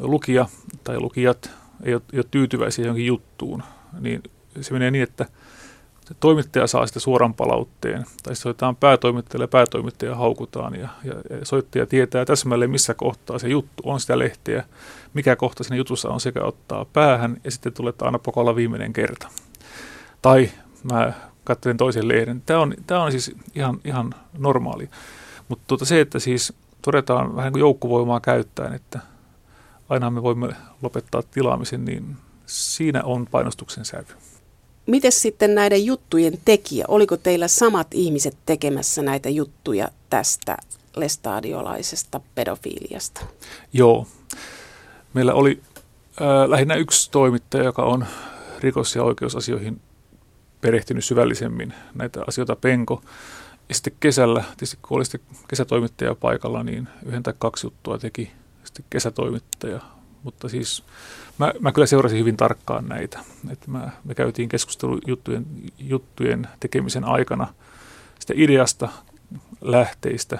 lukija 0.00 0.46
tai 0.84 1.00
lukijat 1.00 1.50
ei 1.82 1.94
ole, 1.94 2.02
ei 2.12 2.18
ole 2.18 2.26
tyytyväisiä 2.30 2.84
johonkin 2.84 3.06
juttuun, 3.06 3.62
niin 4.00 4.22
se 4.60 4.72
menee 4.72 4.90
niin, 4.90 5.02
että– 5.02 5.26
se 6.04 6.14
toimittaja 6.20 6.66
saa 6.66 6.86
sitä 6.86 7.00
suoran 7.00 7.34
palautteen, 7.34 8.04
tai 8.22 8.36
soitetaan 8.36 8.76
päätoimittajalle 8.76 9.44
ja 9.44 9.48
päätoimittaja 9.48 10.14
haukutaan, 10.14 10.74
ja, 10.74 10.88
ja, 11.04 11.14
ja 11.30 11.44
soittaja 11.44 11.86
tietää 11.86 12.24
täsmälleen, 12.24 12.70
missä 12.70 12.94
kohtaa 12.94 13.38
se 13.38 13.48
juttu 13.48 13.82
on 13.86 14.00
sitä 14.00 14.18
lehteä, 14.18 14.64
mikä 15.14 15.36
kohta 15.36 15.64
siinä 15.64 15.76
jutussa 15.76 16.08
on 16.08 16.20
sekä 16.20 16.44
ottaa 16.44 16.84
päähän, 16.84 17.36
ja 17.44 17.50
sitten 17.50 17.72
tulee, 17.72 17.92
aina 18.00 18.18
pokolla 18.18 18.56
viimeinen 18.56 18.92
kerta. 18.92 19.28
Tai 20.22 20.50
mä 20.92 21.12
katselen 21.44 21.76
toisen 21.76 22.08
lehden. 22.08 22.42
Tämä 22.46 22.60
on, 22.60 22.74
tämä 22.86 23.02
on 23.02 23.10
siis 23.10 23.34
ihan, 23.54 23.80
ihan 23.84 24.14
normaali. 24.38 24.88
Mutta 25.48 25.64
tuota 25.66 25.84
se, 25.84 26.00
että 26.00 26.18
siis 26.18 26.52
todetaan 26.84 27.36
vähän 27.36 27.52
kuin 27.52 27.60
joukkovoimaa 27.60 28.20
käyttäen, 28.20 28.74
että 28.74 28.98
aina 29.88 30.10
me 30.10 30.22
voimme 30.22 30.48
lopettaa 30.82 31.22
tilaamisen, 31.22 31.84
niin 31.84 32.16
siinä 32.46 33.02
on 33.02 33.26
painostuksen 33.30 33.84
sävy. 33.84 34.12
Miten 34.86 35.12
sitten 35.12 35.54
näiden 35.54 35.86
juttujen 35.86 36.38
tekijä? 36.44 36.84
Oliko 36.88 37.16
teillä 37.16 37.48
samat 37.48 37.86
ihmiset 37.90 38.36
tekemässä 38.46 39.02
näitä 39.02 39.28
juttuja 39.28 39.88
tästä 40.10 40.56
lestadiolaisesta 40.96 42.20
pedofiiliasta? 42.34 43.20
Joo. 43.72 44.06
Meillä 45.14 45.34
oli 45.34 45.60
äh, 46.20 46.50
lähinnä 46.50 46.74
yksi 46.74 47.10
toimittaja, 47.10 47.64
joka 47.64 47.82
on 47.82 48.06
rikos- 48.60 48.96
ja 48.96 49.02
oikeusasioihin 49.02 49.80
perehtynyt 50.60 51.04
syvällisemmin 51.04 51.74
näitä 51.94 52.20
asioita 52.26 52.56
penko. 52.56 53.02
Ja 53.74 53.76
sitten 53.76 53.92
kesällä, 54.00 54.40
tietysti 54.40 54.78
kun 54.82 54.96
oli 54.96 55.04
sitten 55.04 55.36
kesätoimittaja 55.48 56.14
paikalla, 56.14 56.62
niin 56.62 56.88
yhden 57.06 57.22
tai 57.22 57.34
kaksi 57.38 57.66
juttua 57.66 57.98
teki 57.98 58.30
sitten 58.64 58.84
kesätoimittaja. 58.90 59.80
Mutta 60.22 60.48
siis 60.48 60.84
Mä, 61.38 61.52
mä 61.60 61.72
kyllä 61.72 61.86
seurasin 61.86 62.18
hyvin 62.18 62.36
tarkkaan 62.36 62.88
näitä. 62.88 63.20
Että 63.50 63.70
mä, 63.70 63.90
me 64.04 64.14
käytiin 64.14 64.48
keskustelu 64.48 64.98
juttujen, 65.06 65.46
juttujen 65.78 66.48
tekemisen 66.60 67.04
aikana 67.04 67.54
sitä 68.18 68.32
ideasta, 68.36 68.88
lähteistä. 69.60 70.38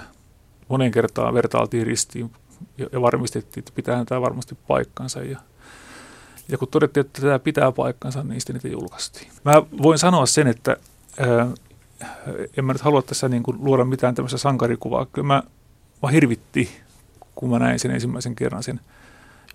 Monen 0.67 0.91
kertaan 0.91 1.33
vertailtiin 1.33 1.87
ristiin 1.87 2.31
ja, 2.77 2.87
ja 2.91 3.01
varmistettiin, 3.01 3.61
että 3.61 3.71
pitää 3.75 4.05
tämä 4.05 4.21
varmasti 4.21 4.57
paikkansa. 4.67 5.23
Ja, 5.23 5.39
ja 6.49 6.57
kun 6.57 6.67
todettiin, 6.67 7.05
että 7.05 7.21
tämä 7.21 7.39
pitää 7.39 7.71
paikkansa, 7.71 8.23
niin 8.23 8.41
sitten 8.41 8.53
niitä 8.53 8.67
julkaistiin. 8.67 9.31
Mä 9.45 9.63
voin 9.83 9.99
sanoa 9.99 10.25
sen, 10.25 10.47
että 10.47 10.77
en 12.57 12.65
mä 12.65 12.73
nyt 12.73 12.81
halua 12.81 13.01
tässä 13.01 13.29
niin 13.29 13.43
kuin 13.43 13.57
luoda 13.59 13.85
mitään 13.85 14.15
tämmöistä 14.15 14.37
sankarikuvaa. 14.37 15.05
Kyllä 15.05 15.27
mä, 15.27 15.43
mä 16.03 16.09
hirvitti, 16.09 16.69
kun 17.35 17.49
mä 17.49 17.59
näin 17.59 17.79
sen 17.79 17.91
ensimmäisen 17.91 18.35
kerran 18.35 18.63
sen– 18.63 18.79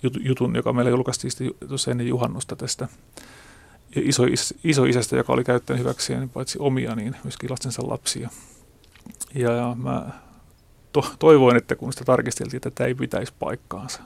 jutun, 0.02 0.56
joka 0.56 0.72
meillä 0.72 0.90
julkaistiin 0.90 1.32
tuossa 1.68 1.90
ennen 1.90 2.08
juhannusta 2.08 2.56
tästä 2.56 2.88
iso, 3.96 4.22
iso 4.64 4.84
isästä, 4.84 5.16
joka 5.16 5.32
oli 5.32 5.44
käyttänyt 5.44 5.80
hyväkseen 5.80 6.28
paitsi 6.28 6.58
omia, 6.60 6.94
niin 6.94 7.16
myöskin 7.24 7.50
lastensa 7.50 7.88
lapsia. 7.88 8.30
Ja, 9.34 9.52
ja 9.52 9.76
mä 9.78 10.10
to, 10.92 11.14
toivoin, 11.18 11.56
että 11.56 11.76
kun 11.76 11.92
sitä 11.92 12.04
tarkisteltiin, 12.04 12.56
että 12.56 12.70
tämä 12.70 12.88
ei 12.88 12.94
pitäisi 12.94 13.32
paikkaansa. 13.38 14.02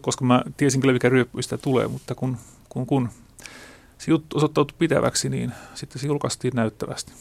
Koska 0.00 0.24
mä 0.24 0.42
tiesin 0.56 0.80
kyllä, 0.80 0.92
mikä 0.92 1.08
ryöppy 1.08 1.42
sitä 1.42 1.58
tulee, 1.58 1.88
mutta 1.88 2.14
kun, 2.14 2.36
kun, 2.68 2.86
kun 2.86 3.08
se 3.98 4.10
juttu 4.10 4.36
osoittautui 4.36 4.76
pitäväksi, 4.78 5.28
niin 5.28 5.52
sitten 5.74 6.00
se 6.00 6.06
julkaistiin 6.06 6.52
näyttävästi. 6.56 7.12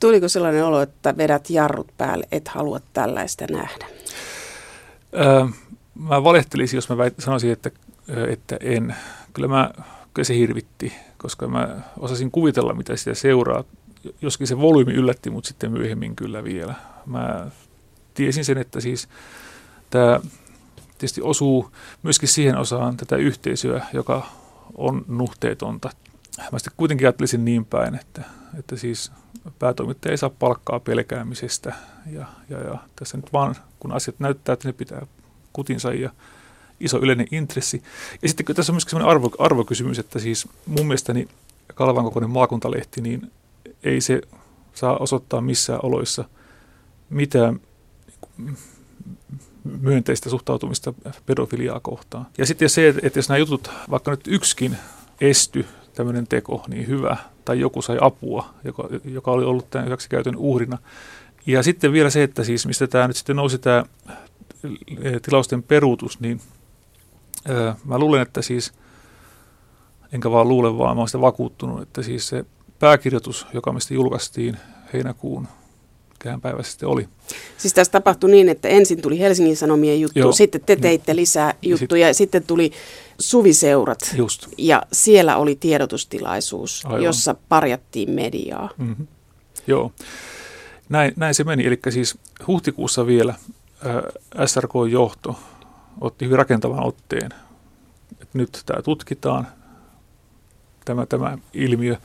Tuliko 0.00 0.28
sellainen 0.28 0.64
olo, 0.64 0.80
että 0.80 1.16
vedät 1.16 1.50
jarrut 1.50 1.88
päälle, 1.98 2.26
et 2.32 2.48
halua 2.48 2.80
tällaista 2.92 3.44
nähdä? 3.50 3.86
Öö, 5.14 5.44
mä 5.94 6.24
valehtelisin, 6.24 6.76
jos 6.76 6.88
mä 6.88 6.96
väit, 6.96 7.14
sanoisin, 7.18 7.52
että, 7.52 7.70
että 8.28 8.56
en. 8.60 8.94
Kyllä, 9.32 9.48
mä, 9.48 9.70
kyllä 10.14 10.26
se 10.26 10.34
hirvitti, 10.34 10.92
koska 11.18 11.48
mä 11.48 11.76
osasin 11.98 12.30
kuvitella, 12.30 12.74
mitä 12.74 12.96
sitä 12.96 13.14
seuraa. 13.14 13.64
Joskin 14.22 14.46
se 14.46 14.58
volyymi 14.58 14.92
yllätti 14.92 15.30
mut 15.30 15.44
sitten 15.44 15.72
myöhemmin 15.72 16.16
kyllä 16.16 16.44
vielä. 16.44 16.74
Mä 17.06 17.46
tiesin 18.14 18.44
sen, 18.44 18.58
että 18.58 18.80
siis 18.80 19.08
tämä 19.90 20.20
tietysti 20.98 21.22
osuu 21.22 21.70
myöskin 22.02 22.28
siihen 22.28 22.58
osaan 22.58 22.96
tätä 22.96 23.16
yhteisöä, 23.16 23.86
joka 23.92 24.26
on 24.74 25.04
nuhteetonta. 25.08 25.90
Mä 26.52 26.58
sitten 26.58 26.72
kuitenkin 26.76 27.06
ajattelisin 27.06 27.44
niin 27.44 27.64
päin, 27.64 27.94
että, 27.94 28.22
että 28.58 28.76
siis 28.76 29.12
päätoimittaja 29.58 30.10
ei 30.10 30.18
saa 30.18 30.30
palkkaa 30.30 30.80
pelkäämisestä 30.80 31.74
ja, 32.06 32.26
ja, 32.48 32.58
ja 32.58 32.78
tässä 32.96 33.16
nyt 33.16 33.32
vaan, 33.32 33.56
kun 33.80 33.92
asiat 33.92 34.16
näyttää, 34.18 34.52
että 34.52 34.68
ne 34.68 34.72
pitää 34.72 35.06
kutinsa 35.52 35.92
ja 35.92 36.10
iso 36.80 36.98
yleinen 36.98 37.26
intressi. 37.30 37.82
Ja 38.22 38.28
sitten 38.28 38.56
tässä 38.56 38.72
on 38.72 38.74
myöskin 38.74 38.90
sellainen 38.90 39.10
arvo, 39.10 39.30
arvokysymys, 39.38 39.98
että 39.98 40.18
siis 40.18 40.48
mun 40.66 40.86
mielestäni 40.86 41.28
Kalvan 41.74 42.04
kokoinen 42.04 42.30
maakuntalehti, 42.30 43.00
niin 43.00 43.32
ei 43.82 44.00
se 44.00 44.20
saa 44.74 44.98
osoittaa 44.98 45.40
missään 45.40 45.80
oloissa 45.82 46.24
mitään 47.10 47.60
myönteistä 49.80 50.30
suhtautumista 50.30 50.94
pedofiliaa 51.26 51.80
kohtaan. 51.80 52.26
Ja 52.38 52.46
sitten 52.46 52.70
se, 52.70 52.94
että 53.02 53.18
jos 53.18 53.28
nämä 53.28 53.38
jutut, 53.38 53.70
vaikka 53.90 54.10
nyt 54.10 54.26
yksikin 54.26 54.76
esty 55.20 55.66
tämmöinen 56.00 56.26
teko, 56.26 56.64
niin 56.68 56.86
hyvä, 56.86 57.16
tai 57.44 57.60
joku 57.60 57.82
sai 57.82 57.98
apua, 58.00 58.54
joka, 58.64 58.88
joka 59.04 59.30
oli 59.30 59.44
ollut 59.44 59.70
tämän 59.70 59.86
hyväksikäytön 59.86 60.36
uhrina. 60.36 60.78
Ja 61.46 61.62
sitten 61.62 61.92
vielä 61.92 62.10
se, 62.10 62.22
että 62.22 62.44
siis 62.44 62.66
mistä 62.66 62.86
tämä 62.86 63.06
nyt 63.06 63.16
sitten 63.16 63.36
nousi 63.36 63.58
tämä 63.58 63.84
tilausten 65.22 65.62
peruutus, 65.62 66.20
niin 66.20 66.40
ää, 67.48 67.76
mä 67.84 67.98
luulen, 67.98 68.22
että 68.22 68.42
siis, 68.42 68.72
enkä 70.12 70.30
vaan 70.30 70.48
luule, 70.48 70.78
vaan 70.78 70.96
mä 70.96 71.00
olen 71.00 71.08
sitä 71.08 71.20
vakuuttunut, 71.20 71.82
että 71.82 72.02
siis 72.02 72.28
se 72.28 72.44
pääkirjoitus, 72.78 73.46
joka 73.54 73.72
mistä 73.72 73.94
julkaistiin 73.94 74.56
heinäkuun 74.92 75.48
mikähän 76.20 76.40
päivä 76.40 76.62
sitten 76.62 76.88
oli. 76.88 77.08
Siis 77.58 77.74
tässä 77.74 77.92
tapahtui 77.92 78.30
niin, 78.30 78.48
että 78.48 78.68
ensin 78.68 79.02
tuli 79.02 79.18
Helsingin 79.18 79.56
Sanomien 79.56 80.00
juttu, 80.00 80.18
Joo. 80.18 80.32
sitten 80.32 80.60
te 80.60 80.76
teitte 80.76 81.16
lisää 81.16 81.54
juttuja 81.62 82.06
ja 82.06 82.14
sitten 82.14 82.42
tuli 82.42 82.72
suviseurat. 83.18 83.98
Just. 84.16 84.46
Ja 84.58 84.82
siellä 84.92 85.36
oli 85.36 85.56
tiedotustilaisuus, 85.56 86.82
Aivan. 86.86 87.02
jossa 87.02 87.34
parjattiin 87.48 88.10
mediaa. 88.10 88.70
Mm-hmm. 88.78 89.06
Joo, 89.66 89.92
näin, 90.88 91.12
näin 91.16 91.34
se 91.34 91.44
meni. 91.44 91.66
Eli 91.66 91.80
siis 91.90 92.18
huhtikuussa 92.46 93.06
vielä 93.06 93.34
äh, 93.86 94.46
SRK-johto 94.46 95.36
otti 96.00 96.24
hyvin 96.24 96.38
rakentavan 96.38 96.86
otteen, 96.86 97.30
että 98.12 98.38
nyt 98.38 98.62
tämä 98.66 98.82
tutkitaan, 98.82 99.46
tämä, 100.84 101.06
tämä 101.06 101.38
ilmiö, 101.54 101.96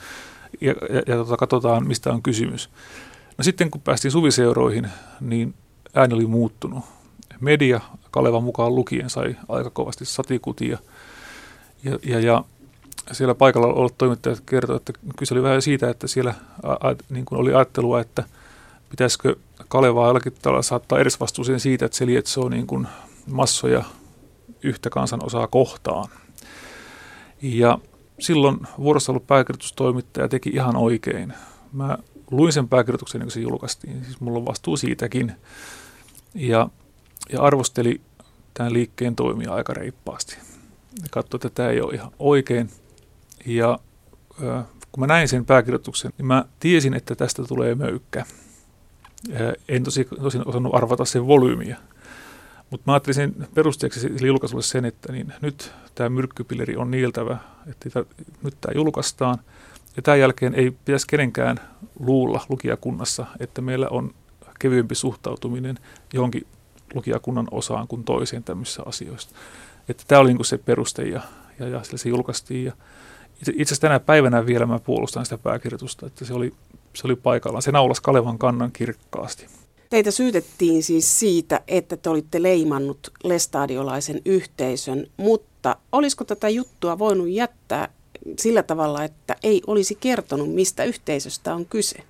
ja, 0.61 0.75
ja, 0.89 1.01
ja 1.07 1.15
tota, 1.15 1.37
katsotaan, 1.37 1.87
mistä 1.87 2.11
on 2.11 2.23
kysymys. 2.23 2.69
No 3.37 3.43
sitten 3.43 3.71
kun 3.71 3.81
päästiin 3.81 4.11
suviseuroihin, 4.11 4.89
niin 5.21 5.53
ääni 5.93 6.13
oli 6.13 6.25
muuttunut. 6.25 6.85
Media, 7.39 7.81
Kalevan 8.11 8.43
mukaan 8.43 8.75
lukien, 8.75 9.09
sai 9.09 9.35
aika 9.49 9.69
kovasti 9.69 10.05
satikutia. 10.05 10.77
Ja, 11.83 11.99
ja, 12.03 12.19
ja 12.19 12.43
siellä 13.11 13.35
paikalla 13.35 13.67
ollut 13.67 13.97
toimittajat 13.97 14.39
kertoivat, 14.45 14.89
että 14.89 15.01
kyse 15.17 15.33
oli 15.33 15.43
vähän 15.43 15.61
siitä, 15.61 15.89
että 15.89 16.07
siellä 16.07 16.33
a, 16.63 16.71
a, 16.71 16.95
niin 17.09 17.25
kuin 17.25 17.39
oli 17.39 17.53
ajattelua, 17.53 18.01
että 18.01 18.23
pitäisikö 18.89 19.35
Kalevaa 19.67 20.07
jollakin 20.07 20.33
tavalla 20.41 20.61
saattaa 20.61 20.99
edesvastuuseen 20.99 21.59
siitä, 21.59 21.85
että 21.85 21.97
se 21.97 22.05
lietsoo 22.05 22.49
niin 22.49 22.67
kuin 22.67 22.87
massoja 23.27 23.83
yhtä 24.63 24.89
kansanosaa 24.89 25.47
kohtaan. 25.47 26.09
Ja 27.41 27.79
silloin 28.19 28.57
vuorossa 28.77 29.11
ollut 29.11 29.27
pääkirjoitustoimittaja 29.27 30.27
teki 30.27 30.49
ihan 30.49 30.75
oikein. 30.75 31.33
Mä 31.73 31.97
luin 32.31 32.53
sen 32.53 32.67
pääkirjoituksen, 32.67 33.21
kun 33.21 33.31
se 33.31 33.39
julkaistiin. 33.39 34.05
Siis 34.05 34.21
mulla 34.21 34.39
on 34.39 34.45
vastuu 34.45 34.77
siitäkin. 34.77 35.31
Ja, 36.35 36.69
ja 37.31 37.41
arvosteli 37.41 38.01
tämän 38.53 38.73
liikkeen 38.73 39.15
toimia 39.15 39.53
aika 39.53 39.73
reippaasti. 39.73 40.37
Katsoi, 41.11 41.37
että 41.37 41.49
tämä 41.49 41.69
ei 41.69 41.81
ole 41.81 41.93
ihan 41.93 42.11
oikein. 42.19 42.69
Ja 43.45 43.79
äh, 44.43 44.65
kun 44.91 45.01
mä 45.01 45.07
näin 45.07 45.27
sen 45.27 45.45
pääkirjoituksen, 45.45 46.11
niin 46.17 46.25
mä 46.25 46.45
tiesin, 46.59 46.93
että 46.93 47.15
tästä 47.15 47.43
tulee 47.43 47.75
möykkä. 47.75 48.25
En 49.69 49.83
tosi, 49.83 50.07
tosin 50.21 50.47
osannut 50.47 50.75
arvata 50.75 51.05
sen 51.05 51.27
volyymiä. 51.27 51.77
Mutta 52.69 52.83
mä 52.85 52.93
ajattelin 52.93 53.15
sen 53.15 53.47
perusteeksi 53.53 53.99
sille 53.99 54.27
julkaisulle 54.27 54.63
sen, 54.63 54.85
että 54.85 55.11
niin 55.11 55.33
nyt 55.41 55.71
tämä 55.95 56.09
myrkkypilleri 56.09 56.75
on 56.75 56.91
niiltävä, 56.91 57.37
että 57.67 58.05
nyt 58.43 58.55
tämä 58.61 58.73
julkaistaan– 58.75 59.39
ja 59.95 60.01
tämän 60.01 60.19
jälkeen 60.19 60.55
ei 60.55 60.71
pitäisi 60.71 61.07
kenenkään 61.07 61.59
luulla 61.99 62.45
lukijakunnassa, 62.49 63.25
että 63.39 63.61
meillä 63.61 63.87
on 63.89 64.13
kevyempi 64.59 64.95
suhtautuminen 64.95 65.79
johonkin 66.13 66.47
lukijakunnan 66.93 67.47
osaan 67.51 67.87
kuin 67.87 68.03
toiseen 68.03 68.43
tämmöisissä 68.43 68.83
asioissa. 68.85 69.29
Että 69.89 70.03
tämä 70.07 70.21
oli 70.21 70.33
niin 70.33 70.45
se 70.45 70.57
peruste 70.57 71.03
ja, 71.03 71.21
ja, 71.59 71.67
ja 71.67 71.81
se 71.83 72.09
julkaistiin. 72.09 72.65
Ja 72.65 72.71
itse, 73.39 73.51
itse 73.51 73.63
asiassa 73.63 73.81
tänä 73.81 73.99
päivänä 73.99 74.45
vielä 74.45 74.65
mä 74.65 74.79
puolustan 74.79 75.25
sitä 75.25 75.37
pääkirjoitusta, 75.37 76.05
että 76.07 76.25
se 76.25 76.33
oli, 76.33 76.53
se 76.93 77.07
oli 77.07 77.15
paikallaan. 77.15 77.61
Se 77.61 77.71
naulasi 77.71 78.01
Kalevan 78.01 78.37
kannan 78.37 78.71
kirkkaasti. 78.71 79.47
Teitä 79.89 80.11
syytettiin 80.11 80.83
siis 80.83 81.19
siitä, 81.19 81.61
että 81.67 81.97
te 81.97 82.09
olitte 82.09 82.43
leimannut 82.43 83.11
lestadiolaisen 83.23 84.21
yhteisön, 84.25 85.07
mutta 85.17 85.75
olisiko 85.91 86.23
tätä 86.23 86.49
juttua 86.49 86.99
voinut 86.99 87.29
jättää 87.29 87.89
sillä 88.39 88.63
tavalla, 88.63 89.03
että 89.03 89.35
ei 89.43 89.61
olisi 89.67 89.95
kertonut, 89.95 90.53
mistä 90.53 90.83
yhteisöstä 90.83 91.55
on 91.55 91.65
kyse? 91.65 92.03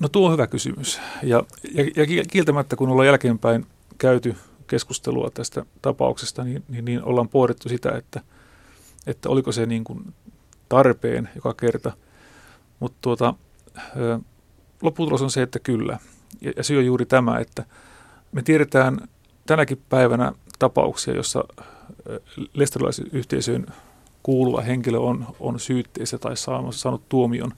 No 0.00 0.08
tuo 0.08 0.26
on 0.26 0.32
hyvä 0.32 0.46
kysymys. 0.46 1.00
Ja, 1.22 1.44
ja, 1.74 1.84
ja 1.94 2.24
kieltämättä, 2.30 2.76
kun 2.76 2.88
ollaan 2.88 3.06
jälkeenpäin 3.06 3.66
käyty 3.98 4.36
keskustelua 4.66 5.30
tästä 5.30 5.66
tapauksesta, 5.82 6.44
niin, 6.44 6.64
niin, 6.68 6.84
niin 6.84 7.04
ollaan 7.04 7.28
pohdittu 7.28 7.68
sitä, 7.68 7.90
että, 7.90 8.20
että 9.06 9.28
oliko 9.28 9.52
se 9.52 9.66
niin 9.66 9.84
kuin 9.84 10.14
tarpeen 10.68 11.28
joka 11.34 11.54
kerta. 11.54 11.92
Mutta 12.80 12.98
tuota, 13.00 13.34
lopputulos 14.82 15.22
on 15.22 15.30
se, 15.30 15.42
että 15.42 15.58
kyllä. 15.58 15.98
Ja, 16.40 16.52
ja 16.56 16.62
syy 16.62 16.78
on 16.78 16.86
juuri 16.86 17.06
tämä, 17.06 17.38
että 17.38 17.64
me 18.32 18.42
tiedetään 18.42 19.08
tänäkin 19.46 19.82
päivänä 19.88 20.32
tapauksia, 20.58 21.14
jossa 21.14 21.44
yhteisöön 23.12 23.66
kuuluva 24.26 24.60
henkilö 24.60 24.98
on, 24.98 25.26
on 25.40 25.60
syytteessä 25.60 26.18
tai 26.18 26.36
saanut 26.70 27.08
tuomion 27.08 27.52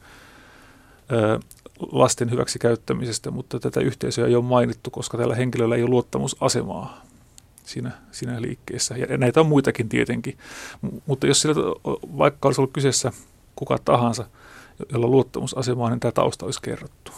ö, 1.12 1.40
lasten 1.92 2.30
hyväksi 2.30 2.58
käyttämisestä, 2.58 3.30
mutta 3.30 3.60
tätä 3.60 3.80
yhteisöä 3.80 4.26
ei 4.26 4.34
ole 4.34 4.44
mainittu, 4.44 4.90
koska 4.90 5.18
tällä 5.18 5.34
henkilöllä 5.34 5.76
ei 5.76 5.82
ole 5.82 5.90
luottamusasemaa 5.90 7.02
siinä, 7.64 7.90
siinä 8.12 8.42
liikkeessä. 8.42 8.96
Ja 8.96 9.18
näitä 9.18 9.40
on 9.40 9.46
muitakin 9.46 9.88
tietenkin. 9.88 10.38
M- 10.82 10.96
mutta 11.06 11.26
jos 11.26 11.40
sillä 11.40 11.54
vaikka 12.18 12.48
olisi 12.48 12.60
ollut 12.60 12.72
kyseessä 12.72 13.12
kuka 13.56 13.78
tahansa, 13.84 14.24
jolla 14.92 15.06
on 15.06 15.12
luottamusasemaa, 15.12 15.90
niin 15.90 16.00
tämä 16.00 16.12
tausta 16.12 16.44
olisi 16.46 16.62
kerrottu. 16.62 17.12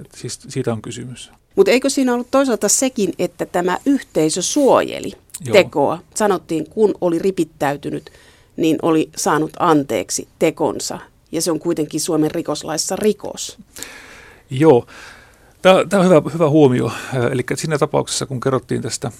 Et 0.00 0.12
siis 0.14 0.40
siitä 0.48 0.72
on 0.72 0.82
kysymys. 0.82 1.32
Mutta 1.56 1.70
eikö 1.70 1.90
siinä 1.90 2.14
ollut 2.14 2.30
toisaalta 2.30 2.68
sekin, 2.68 3.12
että 3.18 3.46
tämä 3.46 3.78
yhteisö 3.86 4.42
suojeli 4.42 5.12
Joo. 5.44 5.52
tekoa? 5.52 5.98
Sanottiin, 6.14 6.70
kun 6.70 6.94
oli 7.00 7.18
ripittäytynyt 7.18 8.10
niin 8.56 8.78
oli 8.82 9.10
saanut 9.16 9.50
anteeksi 9.58 10.28
tekonsa. 10.38 10.98
Ja 11.32 11.42
se 11.42 11.50
on 11.50 11.58
kuitenkin 11.58 12.00
Suomen 12.00 12.30
rikoslaissa 12.30 12.96
rikos. 12.96 13.58
Joo. 14.50 14.86
Tämä, 15.62 16.00
on 16.00 16.04
hyvä, 16.04 16.22
hyvä 16.34 16.48
huomio. 16.48 16.92
Eli 17.30 17.42
siinä 17.54 17.78
tapauksessa, 17.78 18.26
kun 18.26 18.40
kerrottiin 18.40 18.82
tästä 18.82 19.12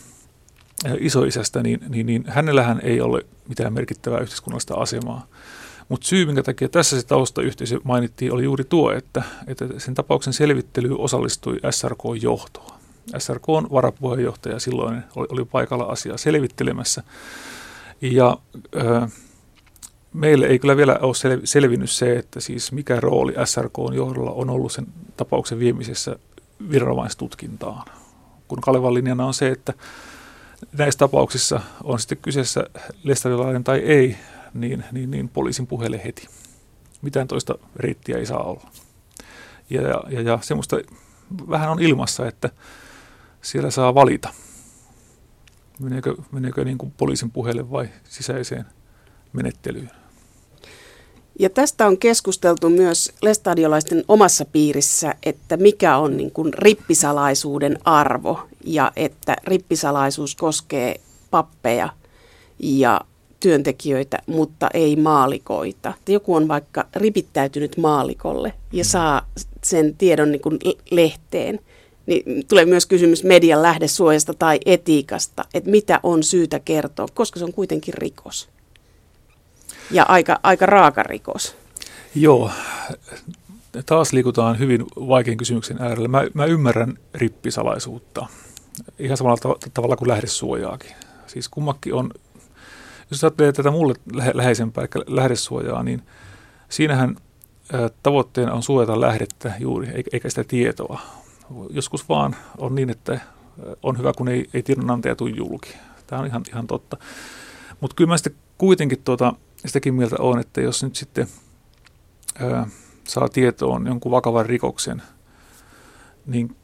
isoisästä, 0.99 1.63
niin, 1.63 1.81
niin, 1.89 2.07
niin 2.07 2.25
hänellähän 2.29 2.81
ei 2.83 3.01
ole 3.01 3.27
mitään 3.49 3.73
merkittävää 3.73 4.21
yhteiskunnallista 4.21 4.75
asemaa. 4.75 5.27
Mutta 5.89 6.07
syy, 6.07 6.27
minkä 6.27 6.43
takia 6.43 6.69
tässä 6.69 7.01
se 7.01 7.07
taustayhteisö 7.07 7.81
mainittiin, 7.85 8.33
oli 8.33 8.45
juuri 8.45 8.65
tuo, 8.65 8.93
että, 8.93 9.23
että 9.47 9.67
sen 9.79 9.95
tapauksen 9.95 10.33
selvittelyyn 10.33 11.01
osallistui 11.01 11.57
SRK-johtoa. 11.71 12.79
SRK 13.19 13.49
on 13.49 13.69
varapuheenjohtaja 13.73 14.61
silloin 14.61 15.03
oli, 15.17 15.27
oli 15.31 15.45
paikalla 15.45 15.85
asiaa 15.85 16.17
selvittelemässä. 16.17 17.03
Ja 18.03 18.39
ö, 18.77 19.09
meille 20.13 20.47
ei 20.47 20.59
kyllä 20.59 20.77
vielä 20.77 20.99
ole 21.03 21.15
sel, 21.15 21.41
selvinnyt 21.45 21.91
se, 21.91 22.17
että 22.19 22.41
siis 22.41 22.73
mikä 22.73 23.01
rooli 23.01 23.35
SRK 23.45 23.79
johdolla 23.95 24.31
on 24.31 24.51
ollut 24.51 24.73
sen 24.73 24.87
tapauksen 25.17 25.59
viemisessä 25.59 26.17
viranomaistutkintaan. 26.71 27.87
Kun 28.49 28.61
Kalevan 28.61 28.95
linjana 28.95 29.27
on 29.27 29.35
se, 29.35 29.49
että 29.49 29.73
näissä 30.79 30.99
tapauksissa 30.99 31.61
on 31.85 31.99
sitten 31.99 32.19
kyseessä 32.19 32.65
lestadiolainen 33.03 33.65
tai 33.65 33.79
ei, 33.79 34.17
niin, 34.55 34.85
niin, 34.93 35.11
niin 35.11 35.29
poliisin 35.29 35.67
puheelle 35.67 36.01
heti. 36.05 36.29
Mitään 37.03 37.29
toista 37.29 37.55
reittiä 37.77 38.19
ei 38.19 38.27
saa 38.27 38.43
olla. 38.43 38.71
Ja, 39.71 39.83
ja, 39.83 40.21
ja 40.21 40.39
semmoista 40.43 40.77
vähän 41.51 41.71
on 41.71 41.83
ilmassa, 41.83 42.27
että 42.27 42.51
siellä 43.43 43.71
saa 43.71 43.95
valita, 43.95 44.29
meneekö, 45.83 46.15
meneekö 46.33 46.65
niin 46.65 46.79
kuin 46.79 46.93
poliisin 46.97 47.31
puheelle 47.31 47.71
vai 47.71 47.89
sisäiseen 48.05 48.65
menettelyyn. 49.33 49.91
Ja 51.39 51.51
tästä 51.51 51.87
on 51.87 51.99
keskusteltu 51.99 52.71
myös 52.71 53.13
lestadiolaisten 53.23 54.05
omassa 54.09 54.45
piirissä, 54.45 55.15
että 55.23 55.57
mikä 55.57 55.97
on 55.97 56.17
niin 56.17 56.31
kuin 56.31 56.55
rippisalaisuuden 56.55 57.79
arvo 57.85 58.41
ja 58.65 58.93
että 58.97 59.37
rippisalaisuus 59.45 60.35
koskee 60.35 61.01
pappeja 61.31 61.89
ja 62.59 63.01
työntekijöitä, 63.41 64.19
mutta 64.27 64.69
ei 64.75 64.97
maalikoita. 64.97 65.93
Joku 66.09 66.35
on 66.35 66.49
vaikka 66.49 66.85
ripittäytynyt 66.97 67.77
maalikolle 67.77 68.55
ja 68.73 68.85
saa 68.85 69.27
sen 69.65 69.97
tiedon 69.97 70.33
niin 70.33 70.43
kuin 70.43 70.59
lehteen. 70.91 71.61
Niin 72.07 72.47
tulee 72.49 72.65
myös 72.65 72.87
kysymys 72.87 73.25
median 73.25 73.63
lähdesuojasta 73.63 74.35
tai 74.35 74.61
etiikasta, 74.67 75.45
että 75.55 75.71
mitä 75.71 76.01
on 76.03 76.23
syytä 76.23 76.61
kertoa, 76.61 77.07
koska 77.15 77.39
se 77.39 77.45
on 77.45 77.53
kuitenkin 77.53 77.95
rikos 77.95 78.49
ja 79.91 80.05
aika, 80.09 80.41
aika 80.43 80.67
raaka 80.67 81.03
rikos. 81.03 81.57
Joo, 82.15 82.51
taas 83.87 84.13
liikutaan 84.13 84.59
hyvin 84.59 84.85
vaikean 84.97 85.37
kysymyksen 85.37 85.83
äärellä. 85.83 86.09
Mä, 86.09 86.23
mä 86.35 86.45
ymmärrän 86.45 86.99
rippisalaisuutta 87.15 88.27
ihan 88.99 89.17
samalla 89.17 89.57
tavalla 89.75 89.97
kuin 89.97 90.09
lähdesuojaakin. 90.09 90.93
Siis 91.27 91.49
kummakin 91.49 91.95
on, 91.95 92.11
jos 93.11 93.25
ajattelee 93.25 93.53
tätä 93.53 93.71
mulle 93.71 93.95
läheisempää, 94.35 94.85
eli 94.95 95.05
lähdesuojaa, 95.07 95.83
niin 95.83 96.03
siinähän 96.69 97.17
tavoitteena 98.03 98.53
on 98.53 98.63
suojata 98.63 99.01
lähdettä 99.01 99.53
juuri, 99.59 99.89
eikä 100.13 100.29
sitä 100.29 100.45
tietoa. 100.45 101.01
Joskus 101.71 102.09
vaan 102.09 102.37
on 102.59 102.75
niin, 102.75 102.91
että 102.91 103.21
on 103.83 103.99
hyvä, 103.99 104.13
kun 104.17 104.29
ei, 104.29 104.51
ei 104.55 104.63
tiedonantaja 104.63 105.17
tule 105.17 105.31
julki. 105.31 105.75
Tämä 106.07 106.21
on 106.21 106.27
ihan, 106.27 106.43
ihan 106.49 106.67
totta. 106.67 106.97
Mutta 107.81 107.95
kyllä 107.95 108.09
mä 108.09 108.17
sitten 108.17 108.35
kuitenkin 108.59 109.03
tuota, 109.05 109.35
sitäkin 109.67 109.95
mieltä 109.95 110.17
on, 110.19 110.41
että 110.41 110.61
jos 110.61 110.83
nyt 110.83 110.97
sitten 110.97 111.27
ää, 112.39 112.67
saa 113.05 113.29
tietoon 113.29 113.87
jonkun 113.87 114.13
vakavan 114.13 114.47
rikoksen, 114.47 115.03
niin 116.27 116.57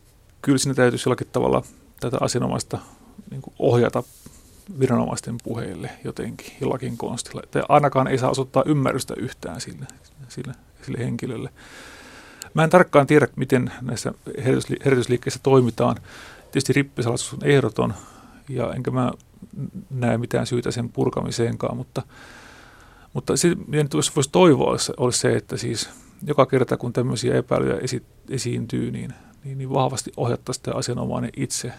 kyllä 0.43 0.59
siinä 0.59 0.75
täytyisi 0.75 1.09
jollakin 1.09 1.27
tavalla 1.33 1.63
tätä 2.01 2.17
asianomaista 2.21 2.79
niin 3.31 3.43
ohjata 3.59 4.03
viranomaisten 4.81 5.37
puheille 5.45 5.91
jotenkin, 6.05 6.53
jollakin 6.61 6.97
konstilla. 6.97 7.43
Ainakaan 7.69 8.09
ei 8.09 8.19
saa 8.19 8.31
osoittaa 8.31 8.63
ymmärrystä 8.67 9.15
yhtään 9.17 9.61
sille, 9.61 9.87
sille, 10.29 10.55
sille 10.83 10.99
henkilölle. 10.99 11.51
Mä 12.59 12.65
en 12.65 12.71
tarkkaan 12.71 13.07
tiedä, 13.07 13.29
miten 13.37 13.73
näissä 13.83 14.13
herätysliikkeissä 14.85 15.41
toimitaan. 15.43 15.97
Tietysti 16.41 16.73
rippisalaisuus 16.73 17.33
on 17.43 17.49
ehdoton, 17.49 17.95
ja 18.49 18.73
enkä 18.75 18.91
mä 18.91 19.13
näe 19.91 20.19
mitään 20.19 20.47
syytä 20.47 20.71
sen 20.71 20.89
purkamiseenkaan, 20.89 21.77
mutta– 21.77 22.03
mutta 23.13 23.37
se, 23.37 23.49
mitä 23.49 23.83
nyt 23.83 23.95
voisi 24.17 24.31
toivoa, 24.33 24.77
olisi 24.97 25.19
se, 25.19 25.37
että 25.37 25.57
siis 25.57 25.91
joka 26.27 26.47
kerta 26.47 26.77
kun 26.77 26.93
tämmöisiä 26.93 27.35
epäilyjä 27.35 27.79
esi- 27.79 28.07
esiintyy, 28.31 28.91
niin, 28.91 29.15
niin, 29.45 29.59
niin 29.59 29.71
vahvasti 29.71 30.13
ohjattaisiin 30.17 30.65
sitä 30.65 30.79
asianomainen 30.79 31.31
itse 31.37 31.73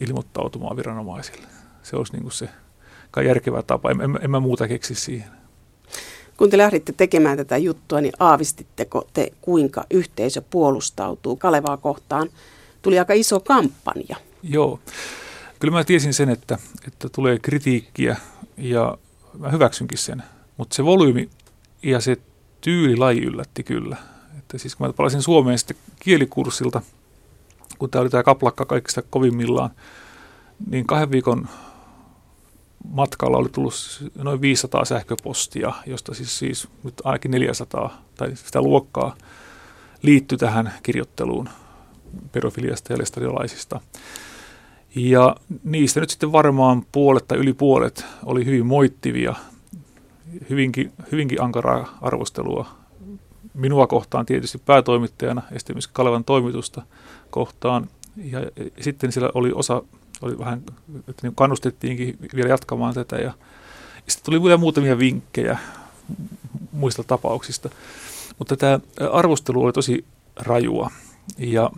ilmoittautumaan 0.00 0.76
viranomaisille. 0.76 1.46
Se 1.82 1.96
olisi 1.96 2.12
niin 2.12 2.22
kuin 2.22 2.32
se 2.32 2.48
järkevä 3.24 3.62
tapa. 3.62 3.90
En, 3.90 4.00
en, 4.00 4.18
en 4.22 4.30
mä 4.30 4.40
muuta 4.40 4.68
keksi 4.68 4.94
siihen. 4.94 5.39
Kun 6.40 6.50
te 6.50 6.58
lähditte 6.58 6.92
tekemään 6.92 7.36
tätä 7.36 7.56
juttua, 7.56 8.00
niin 8.00 8.12
aavistitteko 8.18 9.06
te, 9.12 9.32
kuinka 9.40 9.84
yhteisö 9.90 10.42
puolustautuu 10.50 11.36
Kalevaa 11.36 11.76
kohtaan? 11.76 12.28
Tuli 12.82 12.98
aika 12.98 13.12
iso 13.12 13.40
kampanja. 13.40 14.16
Joo. 14.42 14.80
Kyllä 15.58 15.72
mä 15.72 15.84
tiesin 15.84 16.14
sen, 16.14 16.28
että, 16.28 16.58
että 16.86 17.08
tulee 17.08 17.38
kritiikkiä 17.38 18.16
ja 18.56 18.98
mä 19.38 19.48
hyväksynkin 19.48 19.98
sen. 19.98 20.22
Mutta 20.56 20.76
se 20.76 20.84
volyymi 20.84 21.30
ja 21.82 22.00
se 22.00 22.16
tyylilaji 22.60 23.20
yllätti 23.20 23.62
kyllä. 23.62 23.96
Että 24.38 24.58
siis 24.58 24.76
kun 24.76 24.86
mä 24.86 24.92
palasin 24.92 25.22
Suomeen 25.22 25.58
sitten 25.58 25.76
kielikurssilta, 25.98 26.82
kun 27.78 27.90
tämä 27.90 28.02
oli 28.02 28.10
tämä 28.10 28.22
kaplakka 28.22 28.64
kaikista 28.64 29.02
kovimmillaan, 29.10 29.70
niin 30.70 30.86
kahden 30.86 31.10
viikon 31.10 31.48
matkalla 32.88 33.36
oli 33.36 33.48
tullut 33.48 33.74
noin 34.18 34.40
500 34.40 34.84
sähköpostia, 34.84 35.72
josta 35.86 36.14
siis, 36.14 36.38
siis 36.38 36.68
nyt 36.84 36.94
ainakin 37.04 37.30
400 37.30 38.02
tai 38.16 38.36
sitä 38.36 38.62
luokkaa 38.62 39.16
liittyi 40.02 40.38
tähän 40.38 40.72
kirjoitteluun 40.82 41.48
pedofiliasta 42.32 42.92
ja 42.92 42.98
lestadiolaisista. 42.98 43.80
Ja 44.94 45.36
niistä 45.64 46.00
nyt 46.00 46.10
sitten 46.10 46.32
varmaan 46.32 46.86
puolet 46.92 47.28
tai 47.28 47.38
yli 47.38 47.52
puolet 47.52 48.04
oli 48.24 48.44
hyvin 48.44 48.66
moittivia, 48.66 49.34
hyvinkin, 50.50 50.92
hyvinkin 51.12 51.42
ankaraa 51.42 51.98
arvostelua 52.00 52.80
minua 53.54 53.86
kohtaan 53.86 54.26
tietysti 54.26 54.58
päätoimittajana, 54.58 55.42
myös 55.74 55.88
Kalevan 55.88 56.24
toimitusta 56.24 56.82
kohtaan. 57.30 57.88
Ja 58.16 58.40
sitten 58.80 59.12
siellä 59.12 59.30
oli 59.34 59.52
osa, 59.54 59.82
oli 60.22 60.38
vähän, 60.38 60.62
että 61.08 61.22
niin 61.22 61.34
kannustettiinkin 61.34 62.18
vielä 62.34 62.48
jatkamaan 62.48 62.94
tätä, 62.94 63.16
ja, 63.16 63.34
ja 63.96 64.12
sitten 64.12 64.24
tuli 64.24 64.42
vielä 64.42 64.56
muutamia 64.56 64.98
vinkkejä 64.98 65.58
muista 66.72 67.04
tapauksista. 67.04 67.70
Mutta 68.38 68.56
tämä 68.56 68.80
arvostelu 69.12 69.64
oli 69.64 69.72
tosi 69.72 70.04
rajua, 70.36 70.90
ja 71.38 71.70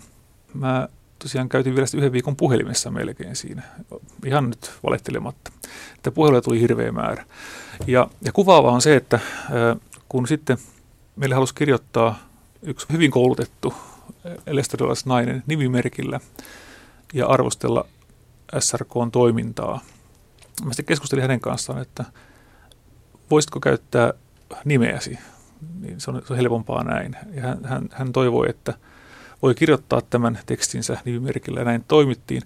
mä 0.55 0.89
tosiaan 1.19 1.49
käytiin 1.49 1.75
vielä 1.75 1.87
yhden 1.97 2.13
viikon 2.13 2.37
puhelimessa 2.37 2.91
melkein 2.91 3.37
siinä, 3.37 3.63
ihan 4.27 4.51
nyt 4.51 4.73
valehtelematta. 4.83 5.53
Että 5.95 6.11
puheluja 6.11 6.43
tuli 6.43 6.61
hirveä 6.61 6.93
määrä. 6.93 7.25
Ja, 7.87 8.09
ja 8.25 8.33
kuvaava 8.33 8.71
on 8.71 8.83
se, 8.83 8.97
että 8.97 9.21
kun 10.09 10.29
sitten 10.29 10.59
meille 11.17 11.35
halusi 11.35 11.55
kirjoittaa 11.55 12.19
yksi 12.63 12.87
hyvin 12.93 13.11
koulutettu 13.11 13.75
nainen 15.05 15.43
nimimerkillä 15.47 16.21
ja 17.13 17.27
arvostella 17.27 17.87
SRKn 18.59 19.11
toimintaa. 19.13 19.81
Mä 20.65 20.73
sitten 20.73 20.87
keskustelin 20.87 21.23
hänen 21.23 21.41
kanssaan, 21.41 21.83
että 21.83 22.05
voisitko 23.31 23.61
käyttää 23.61 24.13
nimeäsi, 24.65 25.19
niin 25.81 26.01
se 26.01 26.11
on, 26.11 26.23
se 26.27 26.33
on 26.33 26.37
helpompaa 26.37 26.85
näin. 26.85 27.17
Ja 27.35 27.43
hän, 27.43 27.65
hän, 27.65 27.89
hän 27.93 28.13
toivoi, 28.13 28.51
että– 28.51 28.75
voi 29.43 29.55
kirjoittaa 29.55 30.01
tämän 30.11 30.39
tekstinsä 30.47 30.99
nimimerkillä 31.05 31.61
ja 31.61 31.65
näin 31.65 31.85
toimittiin. 31.89 32.43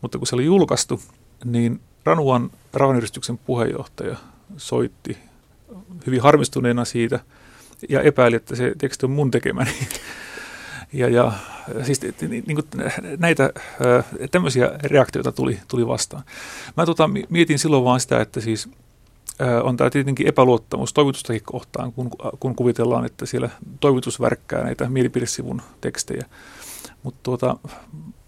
Mutta 0.00 0.18
kun 0.18 0.26
se 0.26 0.34
oli 0.34 0.44
julkaistu, 0.44 1.00
niin 1.44 1.80
Ranuan 2.04 2.50
rauhanyhdistyksen 2.72 3.38
puheenjohtaja 3.38 4.16
soitti 4.56 5.18
hyvin 6.06 6.20
harmistuneena 6.20 6.84
siitä 6.84 7.20
ja 7.88 8.00
epäili, 8.02 8.36
että 8.36 8.56
se 8.56 8.72
teksti 8.78 9.06
on 9.06 9.12
mun 9.12 9.30
tekemäni. 9.30 9.70
Ja, 10.92 11.08
ja 11.08 11.32
siis 11.82 12.00
niin, 12.00 12.44
niin 12.46 12.54
kuin 12.54 12.66
näitä 13.18 13.50
tämmöisiä 14.30 14.70
reaktioita 14.82 15.32
tuli, 15.32 15.60
tuli 15.68 15.86
vastaan. 15.86 16.22
Mä 16.76 16.86
tota, 16.86 17.10
mietin 17.28 17.58
silloin 17.58 17.84
vaan 17.84 18.00
sitä, 18.00 18.20
että 18.20 18.40
siis 18.40 18.68
on 19.62 19.76
tämä 19.76 19.90
tietenkin 19.90 20.26
epäluottamus 20.26 20.92
toimitustakin 20.92 21.42
kohtaan, 21.44 21.92
kun, 21.92 22.10
kun 22.40 22.54
kuvitellaan, 22.54 23.06
että 23.06 23.26
siellä 23.26 23.50
toimitus 23.80 24.20
värkkää 24.20 24.64
näitä 24.64 24.88
mielipidesivun 24.88 25.62
tekstejä. 25.80 26.26
Mutta 27.02 27.20
tuota, 27.22 27.56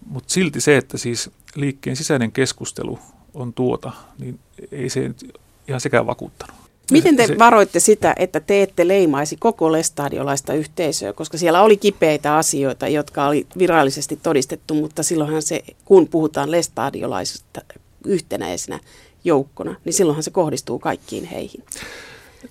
mut 0.05 0.29
silti 0.29 0.61
se, 0.61 0.77
että 0.77 0.97
siis 0.97 1.29
liikkeen 1.55 1.95
sisäinen 1.95 2.31
keskustelu 2.31 2.99
on 3.33 3.53
tuota, 3.53 3.91
niin 4.19 4.39
ei 4.71 4.89
se 4.89 4.99
nyt 4.99 5.39
ihan 5.67 5.81
sekään 5.81 6.05
vakuuttanut. 6.05 6.62
Miten 6.91 7.15
te 7.15 7.27
varoitte 7.39 7.79
sitä, 7.79 8.13
että 8.17 8.39
te 8.39 8.61
ette 8.61 8.87
leimaisi 8.87 9.37
koko 9.39 9.71
lestadiolaista 9.71 10.53
yhteisöä, 10.53 11.13
koska 11.13 11.37
siellä 11.37 11.61
oli 11.61 11.77
kipeitä 11.77 12.37
asioita, 12.37 12.87
jotka 12.87 13.27
oli 13.27 13.47
virallisesti 13.57 14.19
todistettu, 14.23 14.73
mutta 14.73 15.03
silloinhan 15.03 15.41
se, 15.41 15.63
kun 15.85 16.07
puhutaan 16.07 16.51
lestadiolaisesta 16.51 17.61
yhtenäisenä 18.05 18.79
joukkona, 19.23 19.75
niin 19.85 19.93
silloinhan 19.93 20.23
se 20.23 20.31
kohdistuu 20.31 20.79
kaikkiin 20.79 21.25
heihin. 21.25 21.63